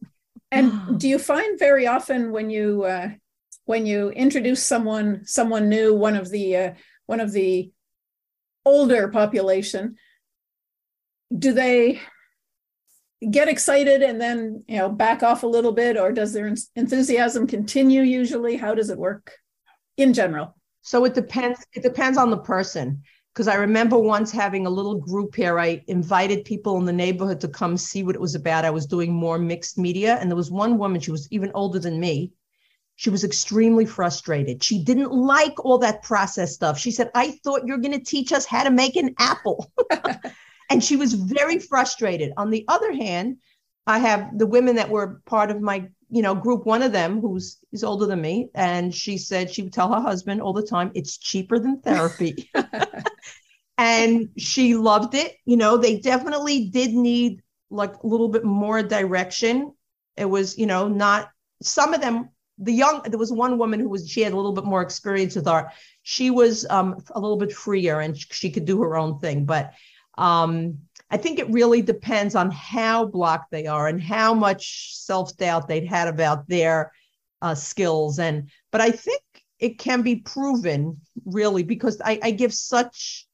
And 0.51 0.71
do 0.99 1.09
you 1.09 1.17
find 1.17 1.57
very 1.57 1.87
often 1.87 2.31
when 2.31 2.51
you 2.51 2.83
uh, 2.83 3.09
when 3.65 3.87
you 3.87 4.11
introduce 4.11 4.61
someone 4.61 5.25
someone 5.25 5.69
new, 5.69 5.95
one 5.95 6.15
of 6.15 6.29
the 6.29 6.55
uh, 6.55 6.73
one 7.07 7.19
of 7.19 7.31
the 7.31 7.71
older 8.63 9.07
population, 9.07 9.95
do 11.35 11.51
they 11.51 11.99
get 13.31 13.47
excited 13.47 14.03
and 14.03 14.21
then 14.21 14.63
you 14.67 14.77
know 14.77 14.87
back 14.89 15.23
off 15.23 15.41
a 15.41 15.47
little 15.47 15.71
bit, 15.71 15.97
or 15.97 16.11
does 16.11 16.31
their 16.31 16.53
enthusiasm 16.75 17.47
continue? 17.47 18.03
Usually, 18.03 18.55
how 18.55 18.75
does 18.75 18.91
it 18.91 18.99
work? 18.99 19.39
In 19.97 20.13
general? 20.13 20.55
So 20.81 21.05
it 21.05 21.13
depends. 21.13 21.65
It 21.73 21.83
depends 21.83 22.17
on 22.17 22.29
the 22.29 22.37
person. 22.37 23.01
Because 23.33 23.47
I 23.49 23.55
remember 23.55 23.97
once 23.97 24.31
having 24.31 24.65
a 24.65 24.69
little 24.69 24.95
group 24.95 25.35
here. 25.35 25.59
I 25.59 25.83
invited 25.87 26.45
people 26.45 26.77
in 26.77 26.85
the 26.85 26.93
neighborhood 26.93 27.41
to 27.41 27.49
come 27.49 27.75
see 27.75 28.01
what 28.01 28.15
it 28.15 28.21
was 28.21 28.33
about. 28.33 28.63
I 28.63 28.69
was 28.69 28.85
doing 28.85 29.13
more 29.13 29.37
mixed 29.37 29.77
media. 29.77 30.17
And 30.21 30.31
there 30.31 30.37
was 30.37 30.51
one 30.51 30.77
woman, 30.77 31.01
she 31.01 31.11
was 31.11 31.27
even 31.31 31.51
older 31.53 31.79
than 31.79 31.99
me. 31.99 32.31
She 32.95 33.09
was 33.09 33.25
extremely 33.25 33.85
frustrated. 33.85 34.63
She 34.63 34.81
didn't 34.81 35.11
like 35.11 35.65
all 35.65 35.77
that 35.79 36.01
process 36.01 36.53
stuff. 36.53 36.79
She 36.79 36.91
said, 36.91 37.11
I 37.13 37.31
thought 37.43 37.67
you're 37.67 37.77
going 37.77 37.99
to 37.99 38.05
teach 38.05 38.31
us 38.31 38.45
how 38.45 38.63
to 38.63 38.71
make 38.71 38.95
an 38.95 39.13
apple. 39.19 39.69
and 40.69 40.81
she 40.81 40.95
was 40.95 41.13
very 41.13 41.59
frustrated. 41.59 42.31
On 42.37 42.49
the 42.49 42.63
other 42.69 42.93
hand, 42.93 43.37
I 43.85 43.99
have 43.99 44.37
the 44.37 44.47
women 44.47 44.77
that 44.77 44.89
were 44.89 45.21
part 45.25 45.51
of 45.51 45.61
my 45.61 45.89
you 46.09 46.21
know, 46.21 46.35
group 46.35 46.65
one 46.65 46.83
of 46.83 46.91
them 46.91 47.19
who's 47.21 47.57
is 47.71 47.83
older 47.83 48.05
than 48.05 48.21
me, 48.21 48.49
and 48.53 48.93
she 48.93 49.17
said 49.17 49.49
she 49.49 49.63
would 49.63 49.73
tell 49.73 49.93
her 49.93 50.01
husband 50.01 50.41
all 50.41 50.53
the 50.53 50.65
time, 50.65 50.91
"It's 50.93 51.17
cheaper 51.17 51.59
than 51.59 51.81
therapy," 51.81 52.49
and 53.77 54.29
she 54.37 54.75
loved 54.75 55.15
it. 55.15 55.35
You 55.45 55.57
know, 55.57 55.77
they 55.77 55.99
definitely 55.99 56.67
did 56.67 56.93
need 56.93 57.41
like 57.69 57.95
a 58.03 58.07
little 58.07 58.29
bit 58.29 58.43
more 58.43 58.83
direction. 58.83 59.73
It 60.15 60.25
was, 60.25 60.57
you 60.57 60.65
know, 60.65 60.87
not 60.87 61.29
some 61.61 61.93
of 61.93 62.01
them. 62.01 62.29
The 62.57 62.71
young, 62.71 63.01
there 63.03 63.19
was 63.19 63.33
one 63.33 63.57
woman 63.57 63.79
who 63.79 63.89
was 63.89 64.09
she 64.09 64.21
had 64.21 64.31
a 64.31 64.37
little 64.37 64.53
bit 64.53 64.63
more 64.63 64.81
experience 64.81 65.35
with 65.35 65.47
art. 65.47 65.73
She 66.03 66.29
was 66.29 66.65
um, 66.69 67.03
a 67.11 67.19
little 67.19 67.37
bit 67.37 67.51
freer 67.51 67.99
and 67.99 68.17
she 68.17 68.49
could 68.49 68.65
do 68.65 68.81
her 68.81 68.95
own 68.95 69.19
thing, 69.19 69.45
but 69.45 69.73
um, 70.17 70.77
I 71.15 71.17
think 71.17 71.39
it 71.39 71.49
really 71.49 71.81
depends 71.81 72.35
on 72.35 72.51
how 72.51 73.05
blocked 73.05 73.49
they 73.49 73.67
are 73.67 73.87
and 73.87 74.03
how 74.03 74.33
much 74.33 74.97
self 74.97 75.37
doubt 75.37 75.65
they'd 75.65 75.87
had 75.87 76.09
about 76.09 76.45
their 76.49 76.91
uh, 77.41 77.55
skills. 77.55 78.19
And 78.19 78.49
but 78.69 78.81
I 78.81 78.91
think 78.91 79.21
it 79.57 79.79
can 79.79 80.01
be 80.01 80.17
proven 80.17 80.99
really 81.23 81.63
because 81.63 82.01
I, 82.03 82.19
I 82.21 82.31
give 82.31 82.53
such 82.53 83.29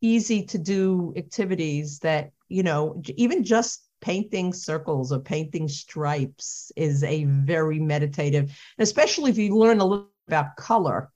easy 0.00 0.44
to 0.44 0.58
do 0.58 1.12
activities 1.16 1.98
that 2.00 2.30
you 2.48 2.62
know 2.62 3.02
even 3.16 3.42
just 3.42 3.82
painting 4.00 4.52
circles 4.52 5.10
or 5.10 5.18
painting 5.18 5.66
stripes 5.66 6.70
is 6.76 7.02
a 7.02 7.24
very 7.24 7.80
meditative 7.80 8.56
especially 8.78 9.30
if 9.30 9.38
you 9.38 9.56
learn 9.56 9.80
a 9.80 9.84
little 9.84 10.10
about 10.28 10.54
color 10.56 11.10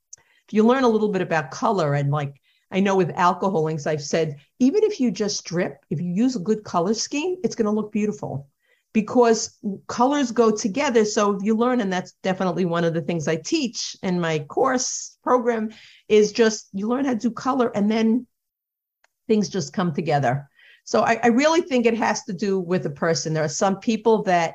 if 0.48 0.54
you 0.54 0.66
learn 0.66 0.85
a 0.85 0.88
little 0.88 1.11
bit 1.11 1.20
about 1.20 1.50
color 1.50 1.92
and 1.92 2.11
like 2.11 2.40
I 2.70 2.81
know 2.81 2.96
with 2.96 3.11
alcohol 3.16 3.68
inks, 3.68 3.87
I've 3.87 4.02
said, 4.02 4.37
even 4.59 4.85
if 4.85 5.00
you 5.00 5.11
just 5.11 5.44
drip, 5.44 5.85
if 5.90 6.00
you 6.00 6.12
use 6.12 6.37
a 6.37 6.40
good 6.40 6.64
color 6.64 6.94
scheme, 6.94 7.37
it's 7.42 7.54
going 7.54 7.66
to 7.66 7.72
look 7.72 7.92
beautiful 7.92 8.46
because 8.92 9.59
colors 9.87 10.33
go 10.33 10.50
together. 10.50 11.04
So 11.04 11.37
if 11.37 11.42
you 11.42 11.57
learn, 11.57 11.81
and 11.81 11.92
that's 11.92 12.12
definitely 12.22 12.64
one 12.64 12.85
of 12.85 12.94
the 12.94 13.02
things 13.02 13.28
I 13.28 13.37
teach 13.37 13.96
in 14.02 14.20
my 14.20 14.40
course 14.40 15.18
program, 15.22 15.70
is 16.09 16.33
just 16.33 16.68
you 16.72 16.88
learn 16.88 17.04
how 17.04 17.12
to 17.12 17.18
do 17.18 17.31
color 17.31 17.70
and 17.74 17.90
then 17.90 18.26
things 19.28 19.48
just 19.48 19.72
come 19.72 19.92
together. 19.92 20.48
So 20.85 21.02
I, 21.02 21.20
I 21.22 21.26
really 21.28 21.61
think 21.61 21.85
it 21.85 21.96
has 21.98 22.24
to 22.24 22.33
do 22.33 22.59
with 22.59 22.83
the 22.83 22.90
person. 22.90 23.35
There 23.35 23.44
are 23.44 23.48
some 23.48 23.78
people 23.78 24.22
that 24.24 24.54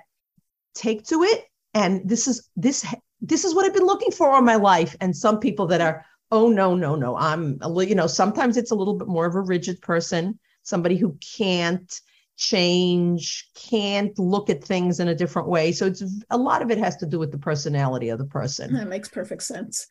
take 0.73 1.06
to 1.06 1.23
it, 1.23 1.45
and 1.76 2.02
this 2.04 2.28
is 2.28 2.49
this 2.56 2.86
this 3.21 3.45
is 3.45 3.54
what 3.56 3.65
I've 3.65 3.73
been 3.73 3.86
looking 3.86 4.12
for 4.12 4.32
all 4.32 4.41
my 4.41 4.56
life, 4.56 4.95
and 4.99 5.15
some 5.15 5.39
people 5.39 5.67
that 5.67 5.80
are 5.80 6.04
oh 6.34 6.50
no 6.50 6.76
no 6.76 6.96
no. 6.96 7.15
I'm 7.15 7.60
a 7.62 7.69
little 7.69 7.89
you 7.89 7.96
know 7.96 8.08
sometimes 8.08 8.58
it's 8.58 8.72
a 8.72 8.76
little 8.76 8.96
bit 8.96 9.08
more 9.08 9.26
of 9.26 9.36
a 9.36 9.41
rigid 9.41 9.82
person 9.82 10.39
somebody 10.63 10.96
who 10.96 11.17
can't 11.38 12.02
change 12.36 13.48
can't 13.56 14.17
look 14.17 14.50
at 14.50 14.63
things 14.63 15.00
in 15.00 15.08
a 15.08 15.15
different 15.15 15.48
way. 15.48 15.72
So 15.72 15.86
it's 15.86 16.04
a 16.32 16.38
lot 16.38 16.62
of 16.62 16.72
it 16.72 16.80
has 16.80 16.98
to 16.98 17.06
do 17.06 17.19
with 17.19 17.32
the 17.32 17.38
personality 17.38 18.10
of 18.10 18.17
the 18.17 18.26
person. 18.26 18.74
That 18.74 18.88
makes 18.88 19.08
perfect 19.08 19.43
sense. 19.43 19.86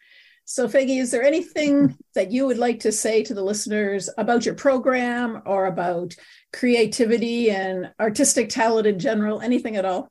So 0.44 0.66
Faigie, 0.66 1.00
is 1.00 1.12
there 1.12 1.22
anything 1.22 1.96
that 2.16 2.32
you 2.32 2.46
would 2.46 2.58
like 2.58 2.80
to 2.80 2.90
say 2.90 3.22
to 3.22 3.32
the 3.32 3.44
listeners 3.44 4.10
about 4.18 4.44
your 4.44 4.56
program 4.56 5.40
or 5.46 5.66
about 5.66 6.16
creativity 6.52 7.52
and 7.52 7.92
artistic 8.00 8.48
talent 8.48 8.88
in 8.88 8.98
general? 8.98 9.40
Anything 9.40 9.76
at 9.76 9.84
all? 9.84 10.08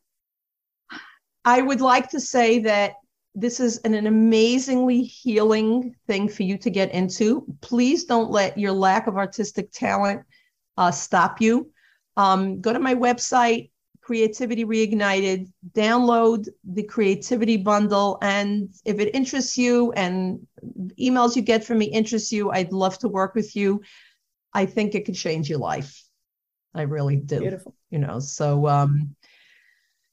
I 1.44 1.62
would 1.62 1.82
like 1.82 2.12
to 2.12 2.20
say 2.22 2.60
that 2.60 2.94
this 3.34 3.60
is 3.60 3.78
an, 3.80 3.94
an, 3.94 4.08
amazingly 4.08 5.04
healing 5.04 5.96
thing 6.08 6.28
for 6.28 6.44
you 6.44 6.58
to 6.58 6.70
get 6.70 6.91
into. 6.91 7.46
Please 7.62 8.04
don't 8.06 8.30
let 8.30 8.58
your 8.58 8.74
lack 8.74 9.08
of 9.08 9.17
artistic 9.17 9.72
talent 9.72 10.24
uh, 10.78 10.91
stop 10.91 11.39
you. 11.39 11.72
Um, 12.17 12.60
go 12.60 12.74
to 12.74 12.80
my 12.80 12.94
website, 12.94 13.70
Creativity 14.02 14.65
Reignited, 14.65 15.50
download 15.72 16.50
the 16.63 16.84
Creativity 16.84 17.56
Bundle. 17.56 18.17
And 18.22 18.70
if 18.84 19.00
it 19.00 19.15
interests 19.15 19.58
you 19.58 19.94
and 19.94 20.46
emails 21.00 21.36
you 21.36 21.41
get 21.41 21.63
from 21.63 21.78
me 21.78 21.86
interest 21.86 22.32
you, 22.32 22.52
I'd 22.52 22.74
love 22.74 23.00
to 23.00 23.08
work 23.08 23.36
with 23.36 23.56
you. 23.56 23.82
I 24.54 24.65
think 24.65 24.94
it 24.94 25.06
could 25.06 25.15
change 25.15 25.50
your 25.50 25.60
life. 25.60 26.04
I 26.74 26.82
really 26.84 27.15
do. 27.15 27.39
Beautiful. 27.39 27.76
You 27.89 28.00
know, 28.00 28.20
so, 28.20 28.67
um, 28.67 29.15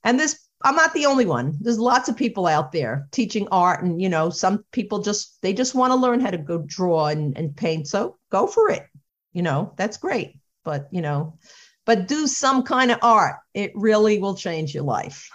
and 0.05 0.19
this 0.19 0.48
I'm 0.63 0.75
not 0.75 0.93
the 0.93 1.07
only 1.07 1.25
one. 1.25 1.57
There's 1.61 1.79
lots 1.79 2.09
of 2.09 2.17
people 2.17 2.47
out 2.47 2.73
there 2.73 3.09
teaching 3.13 3.47
art, 3.53 3.85
and 3.85 4.01
you 4.03 4.09
know, 4.09 4.31
some 4.31 4.65
people 4.73 5.01
just 5.01 5.41
they 5.43 5.53
just 5.53 5.75
want 5.75 5.93
to 5.93 5.97
learn 5.97 6.21
how 6.21 6.31
to 6.31 6.39
go 6.39 6.59
draw 6.67 7.07
and, 7.07 7.37
and 7.37 7.57
paint. 7.57 7.87
So 7.87 8.17
go 8.31 8.47
for 8.47 8.71
it. 8.71 8.85
You 9.33 9.43
know, 9.43 9.73
that's 9.77 9.99
great. 9.99 10.39
But 10.65 10.89
you 10.91 11.01
know, 11.01 11.39
but 11.87 12.09
do 12.09 12.27
some 12.27 12.65
kind 12.65 12.91
of 12.91 12.99
art. 13.03 13.37
It 13.55 13.73
really 13.75 14.19
will 14.19 14.35
change 14.35 14.75
your 14.75 14.85
life. 14.85 15.31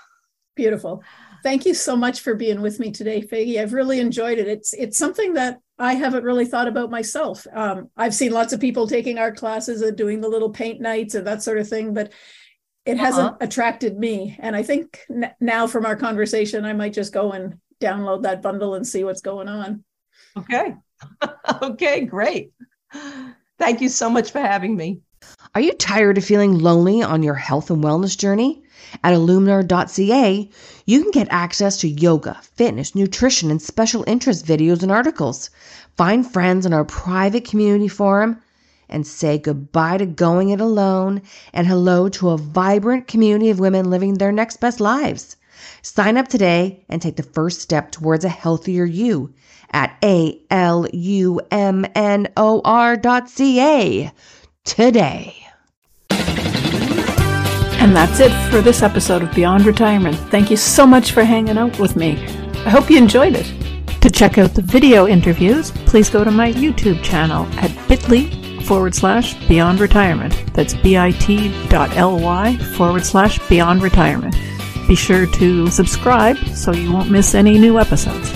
Beautiful. 0.56 1.04
Thank 1.42 1.66
you 1.66 1.74
so 1.74 1.96
much 1.96 2.22
for 2.22 2.36
being 2.36 2.62
with 2.62 2.80
me 2.80 2.92
today, 2.92 3.22
Faigie. 3.22 3.60
I've 3.60 3.74
really 3.74 4.00
enjoyed 4.00 4.38
it. 4.38 4.48
It's 4.48 4.74
it's 4.74 4.98
something 4.98 5.34
that 5.34 5.60
I 5.80 5.94
haven't 5.96 6.24
really 6.24 6.46
thought 6.46 6.68
about 6.68 6.92
myself. 6.92 7.48
Um, 7.54 7.90
I've 7.98 8.14
seen 8.14 8.32
lots 8.32 8.54
of 8.54 8.60
people 8.60 8.88
taking 8.88 9.18
art 9.18 9.38
classes 9.38 9.82
and 9.82 9.98
doing 9.98 10.22
the 10.22 10.30
little 10.30 10.50
paint 10.50 10.80
nights 10.80 11.16
and 11.16 11.26
that 11.28 11.44
sort 11.44 11.58
of 11.58 11.68
thing, 11.68 11.94
but 11.94 12.12
it 12.86 12.96
uh-huh. 12.96 13.06
hasn't 13.06 13.38
attracted 13.42 13.98
me. 13.98 14.38
And 14.40 14.56
I 14.56 14.64
think 14.64 15.00
n- 15.10 15.34
now 15.40 15.68
from 15.68 15.86
our 15.86 15.96
conversation, 15.96 16.66
I 16.66 16.74
might 16.74 16.94
just 16.94 17.14
go 17.14 17.32
and 17.32 17.60
download 17.82 18.24
that 18.24 18.42
bundle 18.42 18.76
and 18.76 18.88
see 18.88 19.04
what's 19.04 19.22
going 19.22 19.48
on. 19.48 19.84
Okay. 20.38 20.76
okay, 21.62 22.02
great. 22.06 22.52
Thank 23.58 23.82
you 23.82 23.90
so 23.90 24.10
much 24.10 24.32
for 24.32 24.40
having 24.40 24.76
me. 24.76 25.02
Are 25.56 25.62
you 25.62 25.74
tired 25.74 26.18
of 26.18 26.26
feeling 26.26 26.60
lonely 26.60 27.02
on 27.02 27.24
your 27.24 27.36
health 27.36 27.70
and 27.70 27.84
wellness 27.84 28.18
journey? 28.18 28.62
At 29.04 29.14
Alumnor.ca, 29.14 30.50
you 30.86 31.02
can 31.02 31.12
get 31.12 31.28
access 31.32 31.78
to 31.78 31.88
yoga, 31.88 32.40
fitness, 32.56 32.96
nutrition, 32.96 33.50
and 33.50 33.62
special 33.62 34.04
interest 34.06 34.46
videos 34.46 34.84
and 34.84 34.92
articles. 34.92 35.50
Find 35.96 36.30
friends 36.30 36.66
in 36.66 36.74
our 36.74 36.84
private 36.86 37.46
community 37.46 37.88
forum 37.88 38.42
and 38.90 39.06
say 39.08 39.38
goodbye 39.38 39.98
to 39.98 40.06
going 40.06 40.50
it 40.50 40.62
alone 40.62 41.22
and 41.54 41.68
hello 41.68 42.10
to 42.10 42.30
a 42.30 42.38
vibrant 42.38 43.08
community 43.08 43.50
of 43.50 43.60
women 43.60 43.90
living 43.90 44.16
their 44.16 44.32
next 44.32 44.58
best 44.58 44.80
lives. 44.80 45.36
Sign 45.82 46.18
up 46.18 46.28
today 46.28 46.84
and 46.90 47.02
take 47.02 47.16
the 47.16 47.24
first 47.24 47.62
step 47.62 47.92
towards 47.92 48.26
a 48.26 48.30
healthier 48.30 48.86
you 48.86 49.34
at 49.72 49.98
A-L-U-M-N-O-R.ca 50.04 50.52
today. 54.64 55.36
And 57.80 57.94
that's 57.94 58.20
it 58.22 58.32
for 58.50 58.62
this 58.62 58.82
episode 58.82 59.24
of 59.24 59.36
Beyond 59.36 59.66
Retirement. 59.66 60.16
Thank 60.16 60.50
you 60.50 60.56
so 60.56 60.88
much 60.88 61.12
for 61.12 61.26
hanging 61.26 61.58
out 61.58 61.78
with 61.80 61.98
me. 61.98 62.14
I 62.66 62.70
hope 62.70 62.90
you 62.90 62.98
enjoyed 62.98 63.36
it. 63.36 63.52
To 64.02 64.10
check 64.10 64.38
out 64.38 64.54
the 64.54 64.62
video 64.62 65.06
interviews, 65.08 65.72
please 65.72 66.10
go 66.10 66.24
to 66.24 66.32
my 66.32 66.54
YouTube 66.54 67.04
channel 67.04 67.46
at 67.58 67.72
bit.ly 67.90 68.43
forward 68.64 68.96
slash 68.96 69.34
beyond 69.48 69.80
retirement. 69.80 70.34
That's 70.54 70.74
bit.ly 70.74 72.58
forward 72.76 73.06
slash 73.06 73.40
beyond 73.48 73.82
retirement. 73.82 74.36
Be 74.88 74.96
sure 74.96 75.26
to 75.28 75.68
subscribe 75.68 76.38
so 76.50 76.72
you 76.72 76.92
won't 76.92 77.12
miss 77.12 77.36
any 77.36 77.58
new 77.58 77.80
episodes. 77.80 78.32